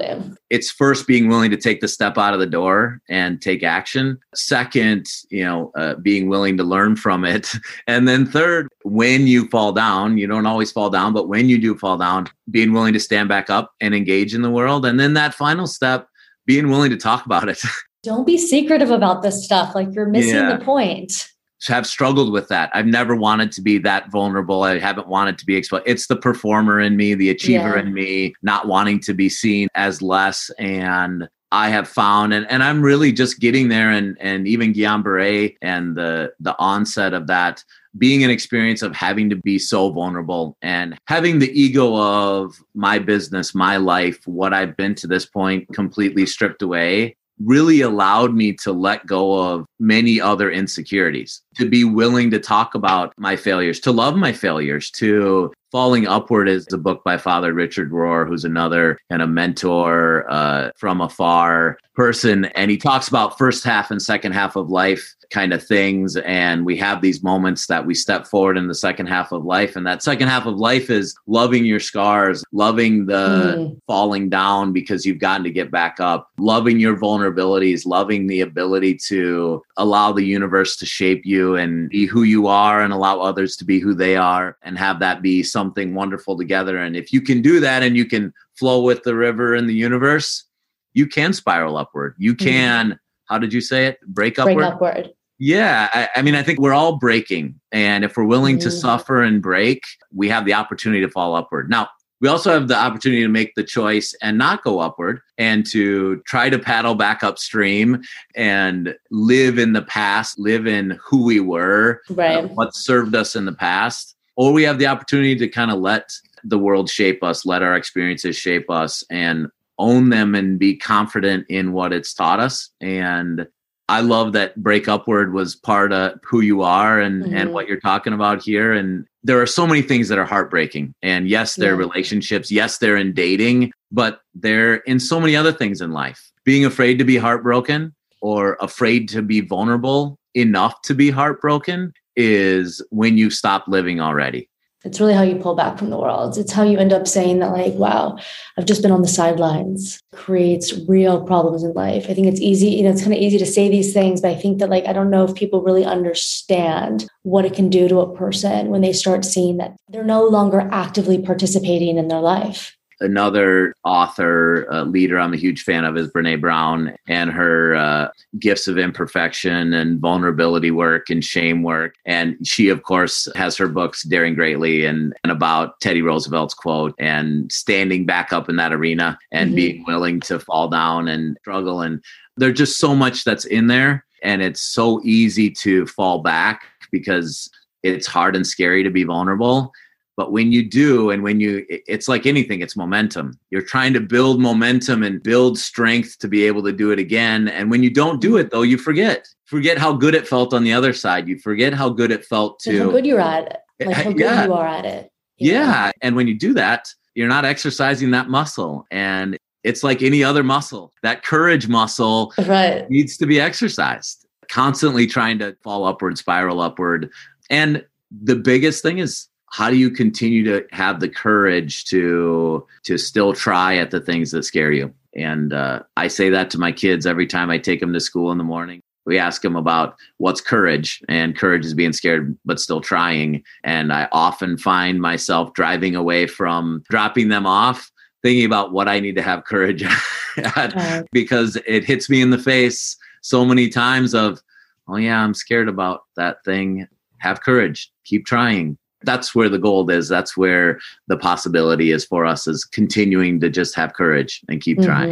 [0.50, 4.18] it's first being willing to take the step out of the door and take action
[4.34, 7.52] second you know uh, being willing to learn from it
[7.86, 11.58] and then third when you fall down you don't always fall down but when you
[11.58, 14.98] do fall down being willing to stand back up and engage in the world and
[15.00, 16.08] then that final step
[16.46, 17.62] being willing to talk about it
[18.02, 19.74] Don't be secretive about this stuff.
[19.74, 20.56] Like you're missing Yeah.
[20.56, 21.28] the point.
[21.68, 22.70] Have struggled with that.
[22.74, 24.62] I've never wanted to be that vulnerable.
[24.62, 25.84] I haven't wanted to be exposed.
[25.86, 27.80] It's the performer in me, the achiever Yeah.
[27.82, 30.50] in me, not wanting to be seen as less.
[30.58, 33.90] And I have found, and, and I'm really just getting there.
[33.90, 37.64] And and even Guillain Barre and the the onset of that
[37.98, 43.00] being an experience of having to be so vulnerable and having the ego of my
[43.00, 48.52] business, my life, what I've been to this point completely stripped away really allowed me
[48.52, 53.78] to let go of many other insecurities, to be willing to talk about my failures,
[53.80, 58.44] to love my failures, to Falling Upward is a book by Father Richard Rohr, who's
[58.44, 62.46] another kind of mentor uh, from afar person.
[62.46, 66.16] And he talks about first half and second half of life kind of things.
[66.16, 69.76] And we have these moments that we step forward in the second half of life.
[69.76, 73.20] And that second half of life is loving your scars, loving the
[73.60, 73.76] Mm.
[73.86, 78.98] falling down because you've gotten to get back up, loving your vulnerabilities, loving the ability
[79.06, 83.56] to allow the universe to shape you and be who you are and allow others
[83.56, 86.78] to be who they are and have that be something wonderful together.
[86.78, 89.74] And if you can do that and you can flow with the river in the
[89.74, 90.44] universe,
[90.92, 92.14] you can spiral upward.
[92.18, 92.46] You mm-hmm.
[92.46, 92.96] can, mm-hmm.
[93.26, 94.00] how did you say it?
[94.06, 94.56] Break upward.
[94.56, 95.12] Break upward.
[95.38, 97.58] Yeah, I, I, mean, I think we're all breaking.
[97.72, 98.68] And if we're willing mm-hmm.
[98.68, 101.70] to suffer and break, we have the opportunity to fall upward.
[101.70, 101.88] Now,
[102.20, 106.20] we also have the opportunity to make the choice and not go upward and to
[106.26, 108.02] try to paddle back upstream
[108.34, 112.44] and live in the past, live in who we were, uh, right.
[112.44, 114.16] uh, what served us in the past.
[114.36, 116.12] Or we have the opportunity to kind of let
[116.44, 119.48] the world shape us, let our experiences shape us, and
[119.78, 122.70] own them and be confident in what it's taught us.
[122.80, 123.46] And
[123.90, 127.34] I love that break upward was part of who you are and mm-hmm.
[127.34, 128.72] and what you're talking about here.
[128.72, 130.94] And there are so many things that are heartbreaking.
[131.02, 131.78] And yes, they're yeah.
[131.78, 132.52] relationships.
[132.52, 136.30] Yes, they're in dating, but they're in so many other things in life.
[136.44, 142.80] Being afraid to be heartbroken or afraid to be vulnerable enough to be heartbroken is
[142.90, 144.49] when you stop living already
[144.84, 146.38] it's really how you pull back from the world.
[146.38, 148.16] It's how you end up saying that, like, wow,
[148.56, 152.06] I've just been on the sidelines, creates real problems in life.
[152.08, 154.30] I think it's easy, you know, it's kind of easy to say these things, but
[154.30, 157.88] I think that, like, I don't know if people really understand what it can do
[157.88, 162.20] to a person when they start seeing that they're no longer actively participating in their
[162.20, 167.74] life another author uh, leader I'm a huge fan of is Brene Brown and her
[167.74, 171.94] uh, gifts of imperfection and vulnerability work and shame work.
[172.04, 176.94] And she, of course, has her books Daring Greatly and, and about Teddy Roosevelt's quote
[176.98, 179.56] and standing back up in that arena and mm-hmm.
[179.56, 181.80] being willing to fall down and struggle.
[181.80, 182.02] And
[182.36, 184.04] there's just so much that's in there.
[184.22, 187.50] And it's so easy to fall back because
[187.82, 189.72] it's hard and scary to be vulnerable
[190.20, 193.38] but when you do, and when you, it's like anything, it's momentum.
[193.48, 197.48] You're trying to build momentum and build strength to be able to do it again.
[197.48, 198.40] And when you don't do mm-hmm.
[198.40, 199.26] it, though, you forget.
[199.46, 201.26] Forget how good it felt on the other side.
[201.26, 202.80] You forget how good it felt to.
[202.80, 203.86] how good you're at it.
[203.86, 204.44] Like eh, how good yeah.
[204.44, 205.10] you are at it.
[205.38, 205.90] Yeah.
[206.02, 208.84] And when you do that, you're not exercising that muscle.
[208.90, 210.92] And it's like any other muscle.
[211.02, 212.86] That courage muscle right.
[212.90, 214.26] needs to be exercised.
[214.50, 217.08] Constantly trying to fall upward, spiral upward.
[217.48, 222.96] And the biggest thing is how do you continue to have the courage to to
[222.96, 224.92] still try at the things that scare you?
[225.14, 228.32] And uh, i say that to my kids every time i take them to school
[228.32, 228.80] in the morning.
[229.06, 233.42] We ask them about what's courage and courage is being scared but still trying.
[233.64, 237.90] And i often find myself driving away from dropping them off
[238.22, 239.82] thinking about what i need to have courage
[240.36, 244.40] at because it hits me in the face so many times of
[244.88, 246.86] oh yeah i'm scared about that thing.
[247.18, 247.92] Have courage.
[248.04, 250.78] Keep trying that's where the gold is that's where
[251.08, 255.08] the possibility is for us is continuing to just have courage and keep trying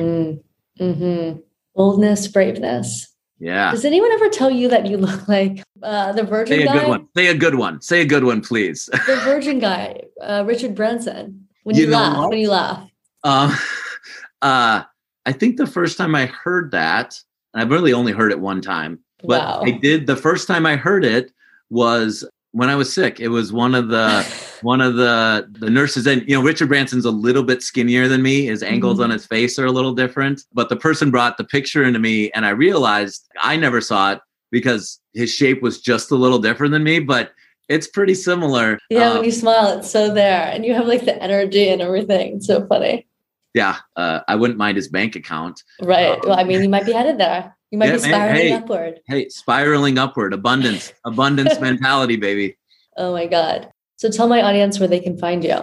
[0.78, 0.84] mm-hmm.
[0.84, 1.40] Mm-hmm.
[1.74, 3.08] boldness braveness
[3.38, 6.66] yeah does anyone ever tell you that you look like uh, the virgin say a
[6.66, 6.78] guy?
[6.78, 10.44] good one say a good one say a good one please the virgin guy uh,
[10.46, 12.30] richard branson when you, you laugh what?
[12.30, 12.88] when you laugh
[13.24, 13.56] uh,
[14.42, 14.82] uh,
[15.26, 17.18] i think the first time i heard that
[17.54, 19.62] and i've really only heard it one time but wow.
[19.64, 21.32] i did the first time i heard it
[21.70, 23.20] was when I was sick.
[23.20, 24.22] It was one of the
[24.62, 28.22] one of the the nurses, and you know, Richard Branson's a little bit skinnier than
[28.22, 28.46] me.
[28.46, 29.04] His angles mm-hmm.
[29.04, 30.42] on his face are a little different.
[30.52, 34.20] But the person brought the picture into me, and I realized I never saw it
[34.50, 37.32] because his shape was just a little different than me, but
[37.68, 38.78] it's pretty similar.
[38.88, 41.82] Yeah, um, when you smile, it's so there, and you have like the energy and
[41.82, 42.36] everything.
[42.36, 43.06] It's so funny.
[43.54, 45.62] Yeah, uh, I wouldn't mind his bank account.
[45.82, 46.12] Right.
[46.12, 47.56] Um, well, I mean, you might be headed there.
[47.70, 49.00] You might yeah, be spiraling hey, upward.
[49.06, 52.56] Hey, spiraling upward, abundance, abundance mentality, baby.
[52.96, 53.70] Oh my God.
[53.96, 55.56] So tell my audience where they can find you.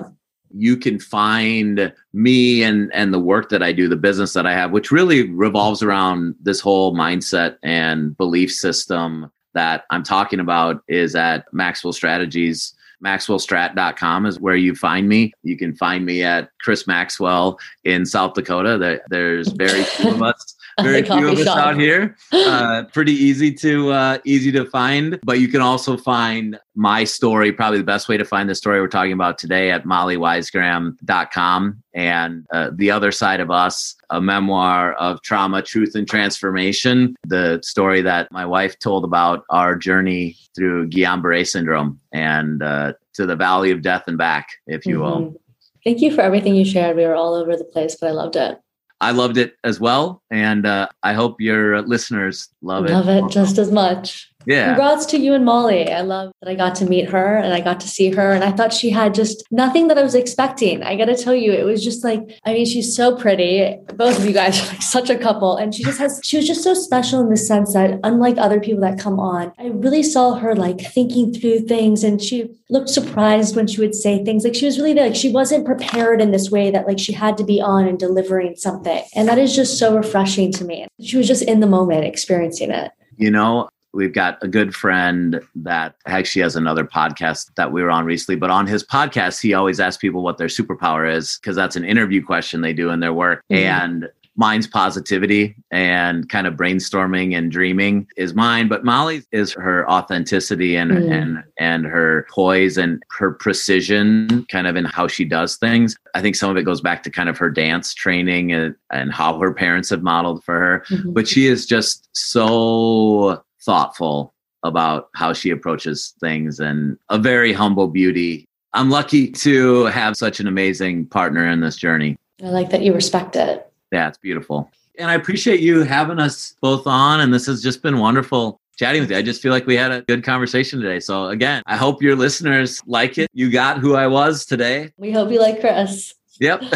[0.58, 4.53] You can find me and and the work that I do, the business that I
[4.53, 10.84] have, which really revolves around this whole mindset and belief system that I'm talking about
[10.88, 12.74] is at Maxwell Strategies.
[13.03, 15.33] MaxwellStrat.com is where you find me.
[15.43, 19.01] You can find me at Chris Maxwell in South Dakota.
[19.09, 21.57] There's very few of us very few of us shop.
[21.57, 22.17] out here.
[22.33, 27.51] Uh, pretty easy to uh, easy to find, but you can also find my story.
[27.51, 32.45] Probably the best way to find the story we're talking about today at mollywisegraham.com and
[32.51, 37.16] uh, the other side of us, a memoir of trauma, truth, and transformation.
[37.28, 43.26] The story that my wife told about our journey through Guillain-Barré syndrome and uh, to
[43.26, 45.24] the valley of death and back, if you mm-hmm.
[45.24, 45.41] will.
[45.84, 46.97] Thank you for everything you shared.
[46.97, 48.60] We were all over the place, but I loved it.
[49.01, 53.22] I loved it as well, and uh, I hope your listeners love, love it.
[53.22, 54.32] Love it just as much.
[54.47, 54.67] Yeah.
[54.67, 55.91] Congrats to you and Molly.
[55.91, 58.31] I love that I got to meet her and I got to see her.
[58.31, 60.83] And I thought she had just nothing that I was expecting.
[60.83, 63.77] I got to tell you, it was just like, I mean, she's so pretty.
[63.95, 65.55] Both of you guys are like such a couple.
[65.55, 68.59] And she just has, she was just so special in the sense that unlike other
[68.59, 72.89] people that come on, I really saw her like thinking through things and she looked
[72.89, 74.43] surprised when she would say things.
[74.43, 77.37] Like she was really like, she wasn't prepared in this way that like she had
[77.37, 79.03] to be on and delivering something.
[79.15, 80.87] And that is just so refreshing to me.
[81.01, 82.91] She was just in the moment experiencing it.
[83.17, 87.89] You know, we've got a good friend that actually has another podcast that we were
[87.89, 91.55] on recently but on his podcast he always asks people what their superpower is because
[91.55, 93.63] that's an interview question they do in their work mm-hmm.
[93.63, 99.89] and mine's positivity and kind of brainstorming and dreaming is mine but molly's is her
[99.89, 101.11] authenticity and mm.
[101.11, 106.21] and and her poise and her precision kind of in how she does things i
[106.21, 109.39] think some of it goes back to kind of her dance training and, and how
[109.39, 111.13] her parents have modeled for her mm-hmm.
[111.13, 117.88] but she is just so thoughtful about how she approaches things and a very humble
[117.88, 118.45] beauty.
[118.74, 122.18] I'm lucky to have such an amazing partner in this journey.
[122.43, 123.72] I like that you respect it.
[123.91, 124.70] Yeah, it's beautiful.
[124.97, 127.22] And I appreciate you having us both on.
[127.22, 129.18] And this has just been wonderful chatting with you.
[129.18, 130.99] I just feel like we had a good conversation today.
[130.99, 133.30] So, again, I hope your listeners like it.
[133.34, 134.91] You got who I was today.
[134.97, 136.13] We hope you like Chris.
[136.39, 136.63] Yep.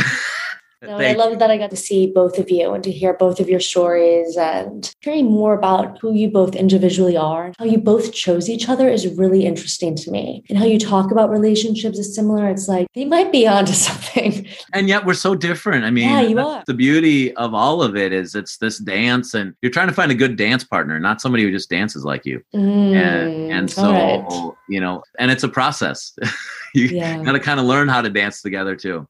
[0.82, 3.42] No, I love that I got to see both of you and to hear both
[3.42, 7.48] of your stories and hearing more about who you both individually are.
[7.48, 10.44] And how you both chose each other is really interesting to me.
[10.50, 12.50] And how you talk about relationships is similar.
[12.50, 14.48] It's like they might be onto something.
[14.74, 15.84] And yet we're so different.
[15.84, 16.64] I mean, yeah, you are.
[16.66, 20.12] the beauty of all of it is it's this dance and you're trying to find
[20.12, 22.42] a good dance partner, not somebody who just dances like you.
[22.56, 24.54] Mm, and, and so, right.
[24.70, 26.14] you know, and it's a process.
[26.74, 27.24] you yeah.
[27.24, 29.08] got to kind of learn how to dance together too.